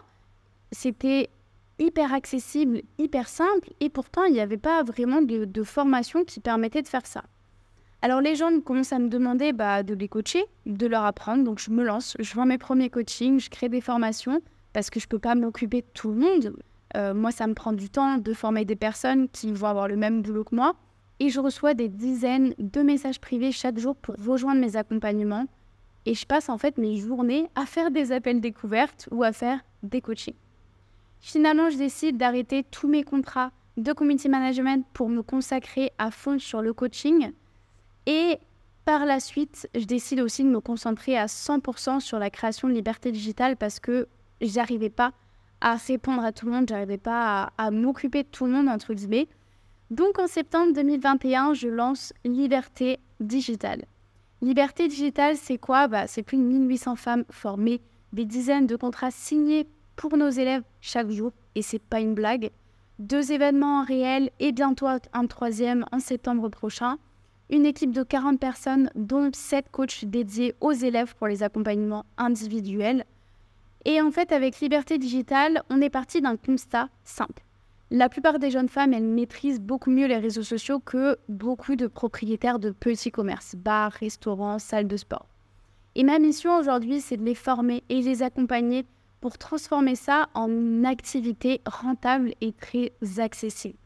C'était 0.73 1.31
hyper 1.79 2.13
accessible, 2.13 2.83
hyper 2.99 3.29
simple 3.29 3.71
et 3.81 3.89
pourtant 3.89 4.25
il 4.25 4.33
n'y 4.33 4.41
avait 4.41 4.57
pas 4.57 4.83
vraiment 4.83 5.23
de 5.23 5.63
formation 5.63 6.25
qui 6.25 6.41
permettait 6.41 6.83
de 6.83 6.89
faire 6.89 7.07
ça. 7.07 7.25
Alors 8.03 8.21
les 8.21 8.35
gens 8.35 8.61
commencent 8.61 8.93
à 8.93 8.99
me 8.99 9.09
demander 9.09 9.55
bah, 9.55 9.83
de 9.83 9.95
les 9.95 10.09
coacher, 10.09 10.45
de 10.67 10.87
leur 10.87 11.05
apprendre. 11.05 11.43
Donc 11.43 11.59
je 11.59 11.71
me 11.71 11.83
lance, 11.83 12.17
je 12.19 12.35
vends 12.35 12.45
mes 12.45 12.59
premiers 12.59 12.91
coachings, 12.91 13.41
je 13.41 13.49
crée 13.49 13.71
des 13.71 13.81
formations 13.81 14.43
parce 14.75 14.91
que 14.91 15.01
je 15.01 15.07
ne 15.07 15.09
peux 15.09 15.19
pas 15.19 15.35
m'occuper 15.35 15.81
de 15.81 15.87
tout 15.95 16.11
le 16.11 16.17
monde. 16.17 16.55
Euh, 16.97 17.15
moi, 17.15 17.31
ça 17.31 17.47
me 17.47 17.55
prend 17.55 17.73
du 17.73 17.89
temps 17.89 18.19
de 18.19 18.33
former 18.35 18.67
des 18.67 18.77
personnes 18.77 19.29
qui 19.31 19.51
vont 19.53 19.69
avoir 19.69 19.89
le 19.89 19.97
même 19.97 20.21
boulot 20.21 20.45
que 20.45 20.55
moi. 20.55 20.75
Et 21.21 21.31
je 21.31 21.41
reçois 21.41 21.75
des 21.75 21.89
dizaines 21.89 22.55
de 22.59 22.83
messages 22.83 23.21
privés 23.21 23.53
chaque 23.53 23.79
jour 23.79 23.97
pour 23.97 24.17
rejoindre 24.17 24.61
mes 24.61 24.77
accompagnements. 24.77 25.47
Et 26.07 26.15
je 26.15 26.27
passe 26.27 26.49
en 26.49 26.59
fait 26.59 26.79
mes 26.79 26.97
journées 26.97 27.49
à 27.55 27.67
faire 27.67 27.91
des 27.91 28.13
appels 28.13 28.41
découvertes 28.41 29.09
ou 29.11 29.23
à 29.23 29.33
faire 29.33 29.61
des 29.83 30.01
coachings. 30.01 30.35
Finalement, 31.21 31.71
je 31.71 31.79
décide 31.79 32.19
d'arrêter 32.19 32.65
tous 32.65 32.89
mes 32.89 33.03
contrats 33.03 33.51
de 33.77 33.93
community 33.93 34.29
management 34.29 34.85
pour 34.93 35.09
me 35.09 35.23
consacrer 35.23 35.91
à 35.99 36.11
fond 36.11 36.39
sur 36.39 36.63
le 36.63 36.73
coaching. 36.75 37.33
Et 38.07 38.39
par 38.85 39.07
la 39.07 39.19
suite, 39.19 39.69
je 39.75 39.85
décide 39.85 40.21
aussi 40.21 40.45
de 40.45 40.49
me 40.49 40.61
concentrer 40.61 41.17
à 41.17 41.27
100% 41.27 42.01
sur 42.01 42.19
la 42.19 42.29
création 42.29 42.69
de 42.69 42.75
liberté 42.75 43.11
digitale 43.11 43.57
parce 43.57 43.81
que 43.81 44.09
j'arrivais 44.43 44.91
pas 44.91 45.13
à 45.63 45.77
répondre 45.77 46.23
à 46.23 46.33
tout 46.33 46.45
le 46.45 46.53
monde, 46.53 46.69
j'arrivais 46.69 46.99
pas 46.99 47.51
à, 47.57 47.71
m'occuper 47.71 48.23
de 48.23 48.29
tout 48.29 48.45
le 48.45 48.53
monde, 48.53 48.69
entre 48.69 48.93
guillemets. 48.93 49.29
Donc 49.91 50.19
en 50.19 50.27
septembre 50.27 50.75
2021, 50.75 51.55
je 51.55 51.69
lance 51.69 52.13
Liberté 52.25 52.99
Digitale. 53.21 53.87
Liberté 54.45 54.89
Digitale, 54.89 55.39
c'est 55.39 55.57
quoi? 55.57 55.89
Bah, 55.89 56.07
C'est 56.07 56.23
plus 56.23 56.37
de 56.37 56.43
1800 56.43 56.97
femmes 56.97 57.25
formées, 57.31 57.81
des 58.13 58.27
dizaines 58.27 58.67
de 58.67 58.77
contrats 58.77 59.11
signés 59.11 59.67
pour 59.97 60.19
nos 60.19 60.29
élèves 60.29 60.65
chaque 60.83 61.09
jour, 61.09 61.33
et 61.55 61.63
c'est 61.63 61.81
pas 61.81 62.01
une 62.01 62.13
blague. 62.13 62.51
Deux 62.99 63.33
événements 63.33 63.81
en 63.81 63.85
réel 63.85 64.31
et 64.41 64.53
bientôt 64.53 64.87
un 64.87 65.27
troisième 65.27 65.87
en 65.93 65.99
septembre 65.99 66.51
prochain. 66.51 66.99
Une 67.49 67.65
équipe 67.65 67.93
de 67.93 68.03
40 68.03 68.39
personnes, 68.39 68.91
dont 68.95 69.31
7 69.33 69.71
coachs 69.71 70.05
dédiés 70.05 70.55
aux 70.61 70.73
élèves 70.73 71.15
pour 71.15 71.27
les 71.27 71.43
accompagnements 71.43 72.05
individuels. 72.19 73.07
Et 73.87 74.03
en 74.03 74.11
fait, 74.11 74.31
avec 74.31 74.61
Liberté 74.61 74.99
Digitale, 74.99 75.63
on 75.71 75.81
est 75.81 75.89
parti 75.89 76.21
d'un 76.21 76.37
constat 76.37 76.91
simple. 77.03 77.44
La 77.97 78.09
plupart 78.09 78.41
des 78.41 78.51
jeunes 78.51 78.69
femmes, 78.69 78.93
elles 78.93 79.07
maîtrisent 79.07 79.61
beaucoup 79.61 79.93
mieux 79.93 80.09
les 80.09 80.17
réseaux 80.17 80.43
sociaux 80.43 80.81
que 80.81 81.17
beaucoup 81.29 81.77
de 81.77 81.87
propriétaires 81.87 82.59
de 82.59 82.73
petits 82.73 83.13
commerces, 83.13 83.55
bars, 83.55 83.93
restaurants, 83.93 84.59
salles 84.59 84.89
de 84.89 84.97
sport. 84.97 85.29
Et 85.95 86.03
ma 86.03 86.19
mission 86.19 86.59
aujourd'hui, 86.59 87.01
c'est 87.01 87.19
de 87.19 87.23
les 87.23 87.37
former 87.37 87.85
et 87.89 88.03
les 88.03 88.25
accompagner 88.25 88.85
pour 89.21 89.39
transformer 89.39 89.95
ça 89.95 90.29
en 90.35 90.49
une 90.49 90.85
activité 90.85 91.61
rentable 91.67 92.35
et 92.41 92.53
très 92.53 92.91
accessible. 93.19 93.79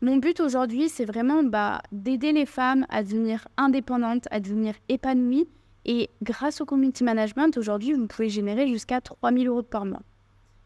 Mon 0.00 0.16
but 0.16 0.40
aujourd'hui, 0.40 0.88
c'est 0.88 1.04
vraiment 1.04 1.42
bah, 1.42 1.82
d'aider 1.92 2.32
les 2.32 2.46
femmes 2.46 2.86
à 2.88 3.02
devenir 3.02 3.46
indépendantes, 3.58 4.26
à 4.30 4.40
devenir 4.40 4.72
épanouies 4.88 5.48
et 5.84 6.08
grâce 6.22 6.62
au 6.62 6.64
community 6.64 7.04
management, 7.04 7.58
aujourd'hui, 7.58 7.92
vous 7.92 8.06
pouvez 8.06 8.30
générer 8.30 8.68
jusqu'à 8.68 9.02
3000 9.02 9.48
euros 9.48 9.62
par 9.62 9.84
mois. 9.84 10.00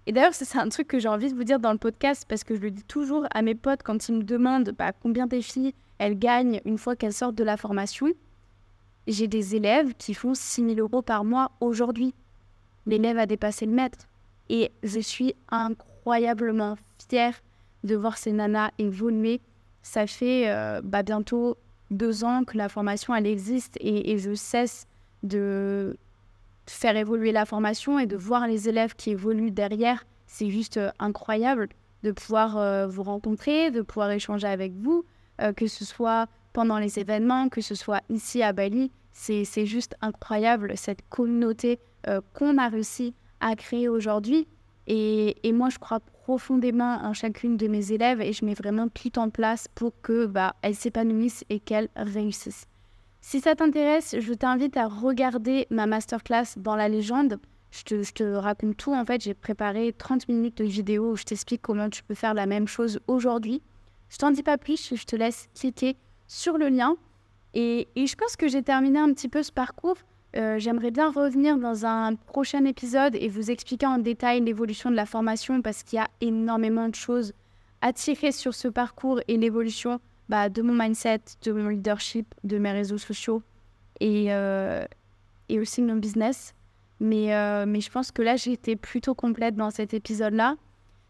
Et 0.07 0.13
d'ailleurs, 0.13 0.35
c'est 0.35 0.59
un 0.59 0.69
truc 0.69 0.89
que 0.89 0.99
j'ai 0.99 1.09
envie 1.09 1.31
de 1.31 1.37
vous 1.37 1.45
dire 1.45 1.59
dans 1.59 1.73
le 1.73 1.79
podcast 1.79 2.27
parce 2.29 2.45
que 2.45 2.55
je 2.55 2.61
le 2.61 2.71
dis 2.71 2.85
toujours 2.85 3.27
à 3.33 3.43
mes 3.43 3.55
potes 3.55 3.83
quand 3.83 4.09
ils 4.09 4.17
me 4.17 4.23
demandent 4.23 4.73
bah, 4.79 4.93
combien 4.93 5.27
des 5.27 5.41
filles 5.41 5.75
elles 5.99 6.19
gagnent 6.19 6.61
une 6.65 6.79
fois 6.79 6.97
qu'elles 6.97 7.13
sortent 7.13 7.37
de 7.37 7.45
la 7.45 7.57
formation. 7.57 8.09
J'ai 9.07 9.29
des 9.29 9.57
élèves 9.57 9.95
qui 9.95 10.13
font 10.13 10.35
6000 10.35 10.79
euros 10.81 11.03
par 11.03 11.25
mois 11.25 11.53
aujourd'hui. 11.61 12.15
L'élève 12.87 13.19
a 13.19 13.27
dépassé 13.27 13.65
le 13.67 13.73
maître. 13.73 14.07
Et 14.51 14.71
je 14.83 15.01
suis 15.01 15.35
incroyablement 15.49 16.77
fière 17.09 17.35
de 17.83 17.97
voir 17.97 18.19
ces 18.19 18.33
nanas 18.33 18.71
évoluer. 18.79 19.41
Ça 19.83 20.07
fait 20.07 20.51
euh, 20.51 20.83
bah, 20.83 21.03
bientôt 21.03 21.57
deux 21.91 22.25
ans 22.25 22.45
que 22.45 22.59
la 22.59 22.69
formation 22.69 23.15
elle 23.15 23.27
existe 23.27 23.77
et, 23.81 24.11
et 24.13 24.19
je 24.19 24.35
cesse 24.35 24.87
de 25.23 25.97
faire 26.67 26.97
évoluer 26.97 27.33
la 27.33 27.45
formation 27.45 27.99
et 27.99 28.07
de 28.07 28.17
voir 28.17 28.47
les 28.47 28.69
élèves 28.69 28.95
qui 28.95 29.11
évoluent 29.11 29.51
derrière. 29.51 30.07
C'est 30.27 30.51
juste 30.51 30.79
euh, 30.79 30.91
incroyable 30.99 31.69
de 32.03 32.13
pouvoir 32.13 32.57
euh, 32.57 32.87
vous 32.87 33.03
rencontrer, 33.03 33.71
de 33.71 33.83
pouvoir 33.83 34.11
échanger 34.11 34.47
avec 34.47 34.73
vous, 34.75 35.05
euh, 35.41 35.53
que 35.53 35.67
ce 35.67 35.85
soit 35.85 36.27
pendant 36.53 36.79
les 36.79 36.99
événements, 36.99 37.49
que 37.49 37.61
ce 37.61 37.75
soit 37.75 38.03
ici 38.09 38.43
à 38.43 38.53
Bali. 38.53 38.91
C'est 39.13 39.67
juste 39.67 39.95
incroyable 40.01 40.73
cette 40.77 41.09
communauté 41.09 41.79
qu'on 42.33 42.59
a 42.59 42.69
réussi 42.69 43.15
à 43.39 43.55
créer 43.55 43.89
aujourd'hui. 43.89 44.49
Et, 44.89 45.37
et, 45.49 45.53
moi, 45.53 45.69
je 45.69 45.79
crois 45.79 46.01
profondément 46.01 46.99
en 47.01 47.13
chacune 47.13 47.57
de 47.57 47.69
mes 47.69 47.93
élèves 47.93 48.21
et 48.21 48.33
je 48.33 48.45
mets 48.45 48.55
vraiment 48.55 48.89
tout 48.89 49.17
en 49.21 49.31
place 49.31 49.69
pour 49.77 49.93
que 50.03 50.27
bah, 50.27 50.57
s'épanouissent 50.73 51.45
et 51.49 51.61
qu'elles 51.61 51.91
réussissent. 51.95 52.67
Si 53.27 53.41
ça 53.41 53.55
t'intéresse, 53.55 54.17
je 54.19 54.35
t'invite 54.35 54.77
à 54.77 54.87
regarder 54.87 55.67
ma 55.71 55.87
masterclass 55.87 56.59
dans 56.59 56.77
la 56.77 56.91
légende. 56.91 57.39
Je 57.71 57.83
te, 58.13 58.35
raconte 58.35 58.77
tout. 58.77 58.93
En 58.93 59.07
fait, 59.07 59.23
j'ai 59.23 59.33
préparé 59.33 59.95
30 59.95 60.29
minutes 60.29 60.59
de 60.59 60.65
vidéo 60.65 61.13
où 61.13 61.17
je 61.17 61.25
t'explique 61.25 61.63
comment 61.63 61.89
tu 61.89 62.03
peux 62.03 62.15
faire 62.15 62.35
la 62.35 62.45
même 62.45 62.69
chose 62.69 63.01
aujourd'hui. 63.09 63.63
Je 64.11 64.19
t'en 64.19 64.31
dis 64.31 64.43
pas 64.43 64.59
plus, 64.59 64.95
je 64.95 65.05
te 65.07 65.17
laisse 65.17 65.49
cliquer 65.55 65.97
sur 66.29 66.59
le 66.59 66.69
lien. 66.69 66.97
Et, 67.55 67.89
je 67.97 68.15
pense 68.15 68.37
que 68.37 68.47
j'ai 68.47 68.63
terminé 68.63 68.99
un 68.99 69.11
petit 69.15 69.31
peu 69.31 69.43
ce 69.43 69.53
parcours. 69.53 69.97
Euh, 70.37 70.59
j'aimerais 70.59 70.91
bien 70.91 71.11
revenir 71.11 71.57
dans 71.57 71.87
un 71.87 72.17
prochain 72.17 72.67
épisode 72.67 73.15
et 73.15 73.29
vous 73.29 73.51
expliquer 73.51 73.87
en 73.87 73.97
détail 73.97 74.43
l'évolution 74.43 74.91
de 74.91 74.97
la 74.97 75.07
formation 75.07 75.63
parce 75.63 75.83
qu'il 75.83 75.97
y 75.97 76.03
a 76.03 76.11
énormément 76.21 76.91
de 76.91 76.95
choses 76.95 77.33
à 77.81 77.95
tirer 77.95 78.33
sur 78.33 78.53
ce 78.53 78.69
parcours 78.69 79.21
et 79.29 79.39
l'évolution 79.39 79.99
bah, 80.29 80.49
de 80.49 80.63
mon 80.63 80.75
mindset, 80.75 81.21
de 81.43 81.53
mon 81.53 81.69
leadership, 81.69 82.35
de 82.45 82.59
mes 82.59 82.73
réseaux 82.73 82.99
sociaux 82.99 83.43
et, 84.01 84.33
euh, 84.33 84.85
et 85.49 85.59
aussi 85.61 85.83
de 85.83 85.87
mon 85.87 85.97
business. 85.97 86.55
Mais, 87.01 87.35
euh, 87.35 87.67
mais 87.67 87.81
je 87.81 87.91
pense 87.91 88.11
que 88.13 88.23
là, 88.23 88.37
j'ai 88.37 88.53
été 88.53 88.77
plutôt 88.77 89.15
complète 89.15 89.57
dans 89.57 89.71
cet 89.71 89.95
épisode-là. 89.95 90.57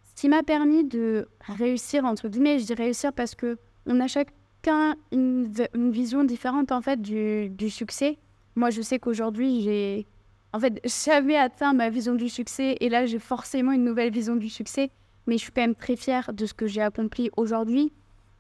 Ce 0.05 0.21
qui 0.21 0.29
m'a 0.29 0.43
permis 0.43 0.85
de 0.85 1.29
réussir, 1.41 2.05
entre 2.05 2.29
guillemets, 2.29 2.59
je 2.59 2.67
dis 2.67 2.75
réussir 2.75 3.13
parce 3.13 3.35
que 3.35 3.59
on 3.87 4.01
a 4.01 4.07
chacun 4.07 4.97
une, 5.13 5.53
une 5.75 5.91
vision 5.91 6.25
différente 6.25 6.73
en 6.73 6.81
fait 6.81 7.01
du, 7.01 7.51
du 7.51 7.71
succès. 7.71 8.19
Moi, 8.57 8.71
je 8.71 8.83
sais 8.83 8.99
qu'aujourd'hui, 8.99 9.63
j'ai. 9.63 10.07
En 10.53 10.61
fait, 10.61 10.81
j'avais 10.85 11.37
atteint 11.37 11.73
ma 11.73 11.91
vision 11.91 12.15
du 12.15 12.29
succès 12.29 12.77
et 12.81 12.89
là, 12.89 13.07
j'ai 13.07 13.19
forcément 13.19 13.73
une 13.73 13.85
nouvelle 13.85 14.13
vision 14.13 14.37
du 14.37 14.49
succès. 14.49 14.91
Mais 15.27 15.37
je 15.37 15.43
suis 15.43 15.53
quand 15.53 15.63
même 15.63 15.75
très 15.75 15.97
fière 15.97 16.33
de 16.33 16.47
ce 16.47 16.55
que 16.55 16.67
j'ai 16.67 16.83
accompli 16.83 17.31
aujourd'hui. 17.37 17.93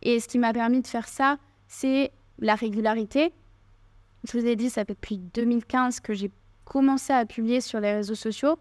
Et 0.05 0.21
ce 0.21 0.29
qui 0.29 0.39
m'a 0.39 0.53
permis 0.53 0.83
de 0.83 0.87
faire 0.87 1.09
ça, 1.09 1.39
c'est 1.67 2.13
la 2.39 2.55
régularité. 2.55 3.33
Je 4.25 4.39
vous 4.39 4.47
ai 4.47 4.57
dit, 4.57 4.71
ça 4.71 4.85
fait 4.85 4.95
depuis 4.95 5.19
2015 5.19 6.01
que 6.01 6.15
j'ai 6.15 6.31
commencé 6.65 7.13
à 7.13 7.25
publier 7.27 7.61
sur 7.61 7.81
les 7.81 7.93
réseaux 7.93 8.15
sociaux. 8.15 8.59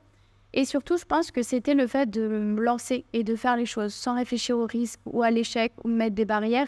Et 0.53 0.65
surtout, 0.65 0.97
je 0.97 1.06
pense 1.06 1.32
que 1.32 1.41
c'était 1.41 1.73
le 1.73 1.88
fait 1.88 2.10
de 2.10 2.27
me 2.27 2.62
lancer 2.62 3.06
et 3.13 3.23
de 3.23 3.36
faire 3.36 3.58
les 3.58 3.65
choses 3.65 3.93
sans 3.93 4.15
réfléchir 4.15 4.58
au 4.58 4.65
risque 4.65 4.99
ou 5.06 5.23
à 5.23 5.32
l'échec 5.32 5.73
ou 5.84 5.88
mettre 5.88 6.15
des 6.15 6.25
barrières. 6.25 6.67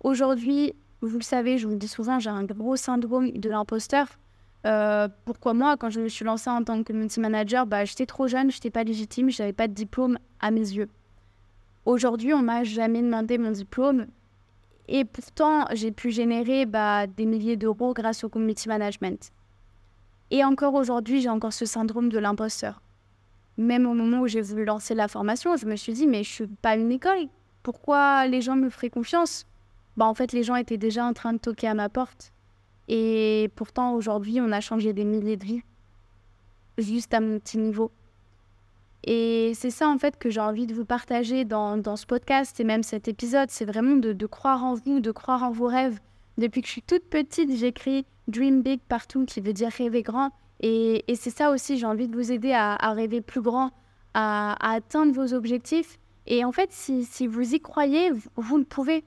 Aujourd'hui, 0.00 0.74
vous 1.00 1.16
le 1.16 1.22
savez, 1.22 1.58
je 1.58 1.66
vous 1.66 1.72
le 1.72 1.78
dis 1.78 1.88
souvent, 1.88 2.18
j'ai 2.18 2.30
un 2.30 2.44
gros 2.44 2.76
syndrome 2.76 3.30
de 3.30 3.48
l'imposteur. 3.48 4.06
Euh, 4.66 5.08
pourquoi 5.24 5.54
moi, 5.54 5.76
quand 5.76 5.90
je 5.90 6.00
me 6.00 6.08
suis 6.08 6.24
lancée 6.24 6.50
en 6.50 6.62
tant 6.62 6.78
que 6.78 6.88
community 6.88 7.20
manager, 7.20 7.66
bah, 7.66 7.84
j'étais 7.84 8.06
trop 8.06 8.28
jeune, 8.28 8.50
je 8.50 8.56
n'étais 8.56 8.70
pas 8.70 8.84
légitime, 8.84 9.30
je 9.30 9.42
n'avais 9.42 9.52
pas 9.52 9.66
de 9.66 9.72
diplôme 9.72 10.18
à 10.40 10.50
mes 10.50 10.60
yeux. 10.60 10.88
Aujourd'hui, 11.84 12.32
on 12.32 12.42
m'a 12.42 12.62
jamais 12.62 13.02
demandé 13.02 13.38
mon 13.38 13.50
diplôme. 13.50 14.06
Et 14.88 15.04
pourtant, 15.04 15.66
j'ai 15.72 15.90
pu 15.90 16.10
générer 16.10 16.64
bah, 16.64 17.06
des 17.06 17.26
milliers 17.26 17.56
d'euros 17.56 17.92
grâce 17.92 18.22
au 18.24 18.28
community 18.28 18.68
management. 18.68 19.32
Et 20.30 20.44
encore 20.44 20.74
aujourd'hui, 20.74 21.20
j'ai 21.20 21.28
encore 21.28 21.52
ce 21.52 21.66
syndrome 21.66 22.08
de 22.08 22.18
l'imposteur. 22.18 22.82
Même 23.58 23.86
au 23.86 23.94
moment 23.94 24.20
où 24.20 24.28
j'ai 24.28 24.40
voulu 24.40 24.64
lancer 24.64 24.94
la 24.94 25.08
formation, 25.08 25.56
je 25.56 25.66
me 25.66 25.76
suis 25.76 25.92
dit, 25.92 26.06
mais 26.06 26.22
je 26.22 26.30
suis 26.30 26.46
pas 26.46 26.76
une 26.76 26.92
école. 26.92 27.28
Pourquoi 27.62 28.26
les 28.26 28.40
gens 28.40 28.56
me 28.56 28.70
feraient 28.70 28.90
confiance? 28.90 29.46
Bah, 29.96 30.06
En 30.06 30.14
fait, 30.14 30.32
les 30.32 30.42
gens 30.42 30.56
étaient 30.56 30.78
déjà 30.78 31.04
en 31.04 31.12
train 31.12 31.32
de 31.32 31.38
toquer 31.38 31.68
à 31.68 31.74
ma 31.74 31.88
porte. 31.88 32.32
Et 32.88 33.50
pourtant, 33.56 33.94
aujourd'hui, 33.94 34.40
on 34.40 34.52
a 34.52 34.60
changé 34.60 34.92
des 34.92 35.04
milliers 35.04 35.36
de 35.36 35.44
vies. 35.44 35.62
Juste 36.78 37.12
à 37.12 37.20
mon 37.20 37.38
petit 37.38 37.58
niveau. 37.58 37.90
Et 39.04 39.52
c'est 39.54 39.70
ça 39.70 39.88
en 39.88 39.98
fait 39.98 40.16
que 40.18 40.30
j'ai 40.30 40.40
envie 40.40 40.66
de 40.66 40.74
vous 40.74 40.84
partager 40.84 41.44
dans, 41.44 41.76
dans, 41.76 41.96
ce 41.96 42.06
podcast 42.06 42.58
et 42.60 42.64
même 42.64 42.82
cet 42.82 43.08
épisode. 43.08 43.50
C'est 43.50 43.64
vraiment 43.64 43.96
de, 43.96 44.26
croire 44.26 44.64
en 44.64 44.74
vous, 44.74 45.00
de 45.00 45.10
croire 45.10 45.42
en 45.42 45.50
vos 45.50 45.66
rêves. 45.66 45.98
Depuis 46.38 46.60
que 46.62 46.66
je 46.66 46.72
suis 46.72 46.82
toute 46.82 47.04
petite, 47.04 47.54
j'écris 47.56 48.06
Dream 48.28 48.62
Big 48.62 48.80
partout, 48.88 49.24
qui 49.24 49.40
veut 49.40 49.52
dire 49.52 49.70
rêver 49.70 50.02
grand. 50.02 50.30
Et, 50.60 51.04
c'est 51.14 51.30
ça 51.30 51.50
aussi, 51.50 51.76
j'ai 51.76 51.86
envie 51.86 52.06
de 52.06 52.14
vous 52.14 52.30
aider 52.30 52.52
à, 52.52 52.76
rêver 52.92 53.20
plus 53.20 53.40
grand, 53.40 53.70
à, 54.14 54.56
atteindre 54.72 55.12
vos 55.12 55.34
objectifs. 55.34 55.98
Et 56.26 56.44
en 56.44 56.52
fait, 56.52 56.70
si, 56.70 57.04
si 57.04 57.26
vous 57.26 57.54
y 57.54 57.60
croyez, 57.60 58.12
vous, 58.36 58.58
le 58.58 58.64
pouvez. 58.64 59.04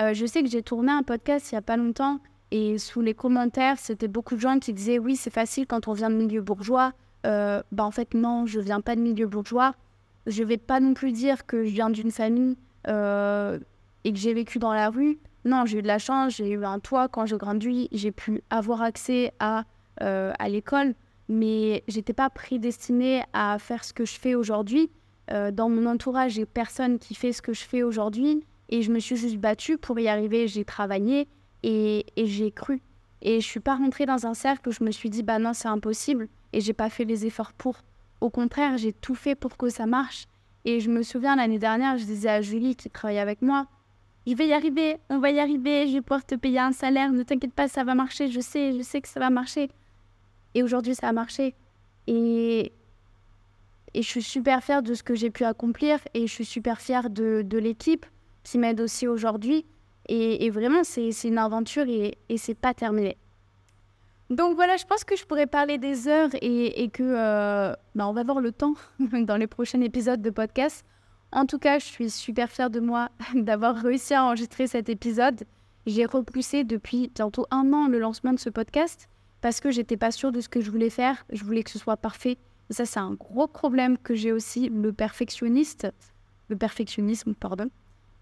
Euh, 0.00 0.12
je 0.12 0.26
sais 0.26 0.42
que 0.42 0.48
j'ai 0.48 0.62
tourné 0.62 0.90
un 0.90 1.04
podcast 1.04 1.52
il 1.52 1.54
n'y 1.54 1.58
a 1.58 1.62
pas 1.62 1.76
longtemps 1.76 2.20
et 2.50 2.78
sous 2.78 3.00
les 3.00 3.14
commentaires, 3.14 3.78
c'était 3.78 4.08
beaucoup 4.08 4.36
de 4.36 4.40
gens 4.40 4.58
qui 4.58 4.72
disaient 4.72 4.98
oui, 4.98 5.16
c'est 5.16 5.32
facile 5.32 5.66
quand 5.66 5.88
on 5.88 5.92
vient 5.92 6.10
de 6.10 6.14
milieu 6.14 6.40
bourgeois. 6.40 6.92
Euh, 7.26 7.62
bah 7.72 7.84
en 7.84 7.90
fait 7.90 8.14
non, 8.14 8.46
je 8.46 8.60
viens 8.60 8.80
pas 8.80 8.96
de 8.96 9.00
milieu 9.00 9.26
bourgeois. 9.26 9.74
Je 10.26 10.42
vais 10.42 10.56
pas 10.56 10.80
non 10.80 10.94
plus 10.94 11.12
dire 11.12 11.46
que 11.46 11.64
je 11.64 11.70
viens 11.70 11.90
d'une 11.90 12.10
famille 12.10 12.56
euh, 12.88 13.58
et 14.04 14.12
que 14.12 14.18
j'ai 14.18 14.34
vécu 14.34 14.58
dans 14.58 14.72
la 14.72 14.90
rue. 14.90 15.18
Non, 15.44 15.64
j'ai 15.66 15.78
eu 15.78 15.82
de 15.82 15.86
la 15.86 15.98
chance, 15.98 16.36
j'ai 16.36 16.50
eu 16.50 16.64
un 16.64 16.80
toit 16.80 17.08
quand 17.08 17.26
je 17.26 17.36
grandis, 17.36 17.88
j'ai 17.92 18.10
pu 18.10 18.42
avoir 18.50 18.82
accès 18.82 19.32
à, 19.38 19.64
euh, 20.02 20.32
à 20.38 20.48
l'école, 20.48 20.94
mais 21.28 21.84
j'étais 21.86 22.12
pas 22.12 22.30
prédestinée 22.30 23.22
à 23.32 23.58
faire 23.60 23.84
ce 23.84 23.92
que 23.92 24.04
je 24.04 24.18
fais 24.18 24.34
aujourd'hui. 24.34 24.90
Dans 25.28 25.68
mon 25.68 25.86
entourage, 25.86 26.34
j'ai 26.34 26.46
personne 26.46 27.00
qui 27.00 27.16
fait 27.16 27.32
ce 27.32 27.42
que 27.42 27.52
je 27.52 27.64
fais 27.64 27.82
aujourd'hui 27.82 28.44
et 28.68 28.82
je 28.82 28.92
me 28.92 29.00
suis 29.00 29.16
juste 29.16 29.38
battue 29.38 29.76
pour 29.76 29.98
y 29.98 30.06
arriver. 30.06 30.46
J'ai 30.46 30.64
travaillé 30.64 31.26
et, 31.64 32.06
et 32.14 32.26
j'ai 32.26 32.52
cru. 32.52 32.80
Et 33.22 33.40
je 33.40 33.44
suis 33.44 33.58
pas 33.58 33.74
rentrée 33.74 34.06
dans 34.06 34.24
un 34.26 34.34
cercle 34.34 34.68
où 34.68 34.72
je 34.72 34.84
me 34.84 34.92
suis 34.92 35.10
dit 35.10 35.24
bah 35.24 35.40
non 35.40 35.52
c'est 35.52 35.66
impossible 35.66 36.28
et 36.52 36.60
j'ai 36.60 36.72
pas 36.72 36.90
fait 36.90 37.04
les 37.04 37.26
efforts 37.26 37.52
pour. 37.52 37.76
Au 38.20 38.30
contraire, 38.30 38.78
j'ai 38.78 38.92
tout 38.92 39.14
fait 39.14 39.34
pour 39.34 39.56
que 39.56 39.68
ça 39.68 39.86
marche. 39.86 40.26
Et 40.64 40.80
je 40.80 40.90
me 40.90 41.02
souviens 41.02 41.36
l'année 41.36 41.58
dernière, 41.58 41.96
je 41.98 42.04
disais 42.04 42.28
à 42.28 42.40
Julie 42.40 42.74
qui 42.74 42.90
travaille 42.90 43.18
avec 43.18 43.40
moi, 43.42 43.66
je 44.26 44.34
vais 44.34 44.48
y 44.48 44.52
arriver, 44.52 44.98
on 45.08 45.18
va 45.18 45.30
y 45.30 45.38
arriver, 45.38 45.86
je 45.86 45.92
vais 45.92 46.00
pouvoir 46.00 46.26
te 46.26 46.34
payer 46.34 46.58
un 46.58 46.72
salaire, 46.72 47.12
ne 47.12 47.22
t'inquiète 47.22 47.54
pas, 47.54 47.68
ça 47.68 47.84
va 47.84 47.94
marcher, 47.94 48.28
je 48.28 48.40
sais, 48.40 48.72
je 48.72 48.82
sais 48.82 49.00
que 49.00 49.08
ça 49.08 49.20
va 49.20 49.30
marcher. 49.30 49.70
Et 50.54 50.64
aujourd'hui, 50.64 50.96
ça 50.96 51.08
a 51.08 51.12
marché. 51.12 51.54
Et, 52.08 52.72
et 53.94 54.02
je 54.02 54.08
suis 54.08 54.22
super 54.22 54.64
fière 54.64 54.82
de 54.82 54.94
ce 54.94 55.04
que 55.04 55.14
j'ai 55.14 55.30
pu 55.30 55.44
accomplir 55.44 56.00
et 56.14 56.26
je 56.26 56.32
suis 56.32 56.44
super 56.44 56.80
fière 56.80 57.08
de, 57.08 57.42
de 57.42 57.58
l'équipe 57.58 58.04
qui 58.42 58.58
m'aide 58.58 58.80
aussi 58.80 59.06
aujourd'hui. 59.06 59.64
Et, 60.08 60.44
et, 60.44 60.50
vraiment, 60.50 60.82
c'est 60.82 61.10
une 61.24 61.38
aventure 61.38 61.88
et, 61.88 62.18
et 62.28 62.36
c'est 62.36 62.54
pas 62.54 62.74
terminé. 62.74 63.16
Donc 64.30 64.56
voilà, 64.56 64.76
je 64.76 64.84
pense 64.84 65.04
que 65.04 65.16
je 65.16 65.24
pourrais 65.24 65.46
parler 65.46 65.78
des 65.78 66.08
heures 66.08 66.30
et, 66.42 66.90
que 66.92 67.02
euh, 67.02 67.72
bah 67.94 68.08
on 68.08 68.12
va 68.12 68.22
avoir 68.22 68.40
le 68.40 68.50
temps 68.50 68.74
dans 68.98 69.36
les 69.36 69.46
prochains 69.46 69.80
épisodes 69.80 70.20
de 70.20 70.30
podcast. 70.30 70.84
En 71.30 71.46
tout 71.46 71.58
cas, 71.58 71.78
je 71.78 71.84
suis 71.84 72.10
super 72.10 72.50
fière 72.50 72.70
de 72.70 72.80
moi 72.80 73.10
d'avoir 73.34 73.76
réussi 73.76 74.14
à 74.14 74.24
enregistrer 74.24 74.66
cet 74.66 74.88
épisode. 74.88 75.44
J'ai 75.86 76.06
repoussé 76.06 76.64
depuis 76.64 77.10
bientôt 77.14 77.46
un 77.52 77.72
an 77.72 77.86
le 77.86 78.00
lancement 78.00 78.32
de 78.32 78.38
ce 78.38 78.50
podcast 78.50 79.08
parce 79.40 79.60
que 79.60 79.70
j'étais 79.70 79.96
pas 79.96 80.10
sûre 80.10 80.32
de 80.32 80.40
ce 80.40 80.48
que 80.48 80.60
je 80.60 80.72
voulais 80.72 80.90
faire. 80.90 81.24
Je 81.30 81.44
voulais 81.44 81.62
que 81.62 81.70
ce 81.70 81.78
soit 81.78 81.96
parfait. 81.96 82.36
Ça, 82.70 82.84
c'est 82.84 82.98
un 82.98 83.12
gros 83.12 83.46
problème 83.46 83.96
que 83.96 84.16
j'ai 84.16 84.32
aussi, 84.32 84.68
le 84.68 84.92
perfectionniste, 84.92 85.86
le 86.48 86.56
perfectionnisme, 86.56 87.34
pardon. 87.34 87.70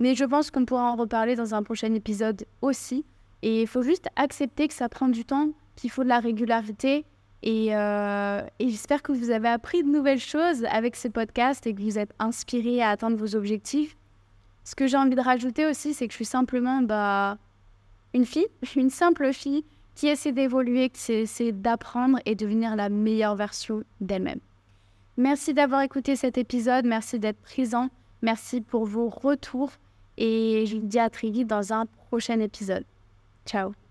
Mais 0.01 0.15
je 0.15 0.25
pense 0.25 0.51
qu'on 0.51 0.67
pourra 0.67 0.93
en 0.93 0.97
reparler 0.97 1.35
dans 1.35 1.55
un 1.55 1.63
prochain 1.63 1.95
épisode 1.95 2.45
aussi. 2.61 3.07
Et 3.41 3.63
il 3.63 3.67
faut 3.67 3.83
juste 3.83 4.09
accepter 4.17 4.69
que 4.69 4.75
ça 4.75 4.91
prend 4.91 5.09
du 5.09 5.25
temps 5.25 5.51
qu'il 5.77 5.91
faut 5.91 6.05
de 6.05 6.09
la 6.09 6.21
régularité. 6.21 7.05
Euh, 7.47 8.43
et, 8.59 8.69
j'espère 8.71 9.03
que 9.03 9.13
vous 9.13 9.31
avez 9.31 9.49
appris 9.49 9.83
de 9.83 9.89
nouvelles 9.89 10.21
choses 10.21 10.65
avec 10.71 10.97
ce 10.97 11.09
podcast 11.09 11.67
et 11.67 11.75
que 11.75 11.83
vous 11.83 11.99
êtes 11.99 12.15
inspiré 12.19 12.83
à 12.83 12.91
atteindre 12.91 13.17
vos 13.17 13.37
objectifs. 13.37 13.97
Ce 14.65 14.75
que 14.75 14.87
j'ai 14.87 14.97
envie 14.97 15.15
de 15.15 15.21
rajouter 15.21 15.67
aussi, 15.67 15.93
c'est 15.93 16.07
que 16.07 16.13
je 16.13 16.17
suis 16.17 16.25
simplement 16.25 16.81
bah, 16.81 17.37
une 18.15 18.25
fille, 18.25 18.47
une 18.77 18.91
simple 18.91 19.33
fille 19.33 19.65
qui 19.95 20.09
essaie 20.09 20.33
d'évoluer, 20.33 20.89
qui 20.89 21.13
essaie 21.13 21.53
d'apprendre 21.53 22.19
et 22.25 22.35
devenir 22.35 22.77
la 22.77 22.89
meilleure 22.89 23.37
version 23.37 23.85
d'elle-même. 24.01 24.41
Merci 25.17 25.55
d'avoir 25.55 25.83
écouté 25.83 26.17
cet 26.17 26.39
épisode, 26.39 26.87
merci 26.87 27.21
d'être 27.21 27.41
présent, 27.41 27.89
merci 28.23 28.61
pour 28.61 28.85
vos 28.85 29.09
retours 29.09 29.71
et 30.17 30.65
je 30.67 30.77
vous 30.77 30.87
dis 30.87 30.99
à 30.99 31.11
très 31.11 31.31
vite 31.31 31.47
dans 31.47 31.73
un 31.73 31.87
prochain 31.87 32.41
épisode. 32.41 32.85
Ciao 33.47 33.84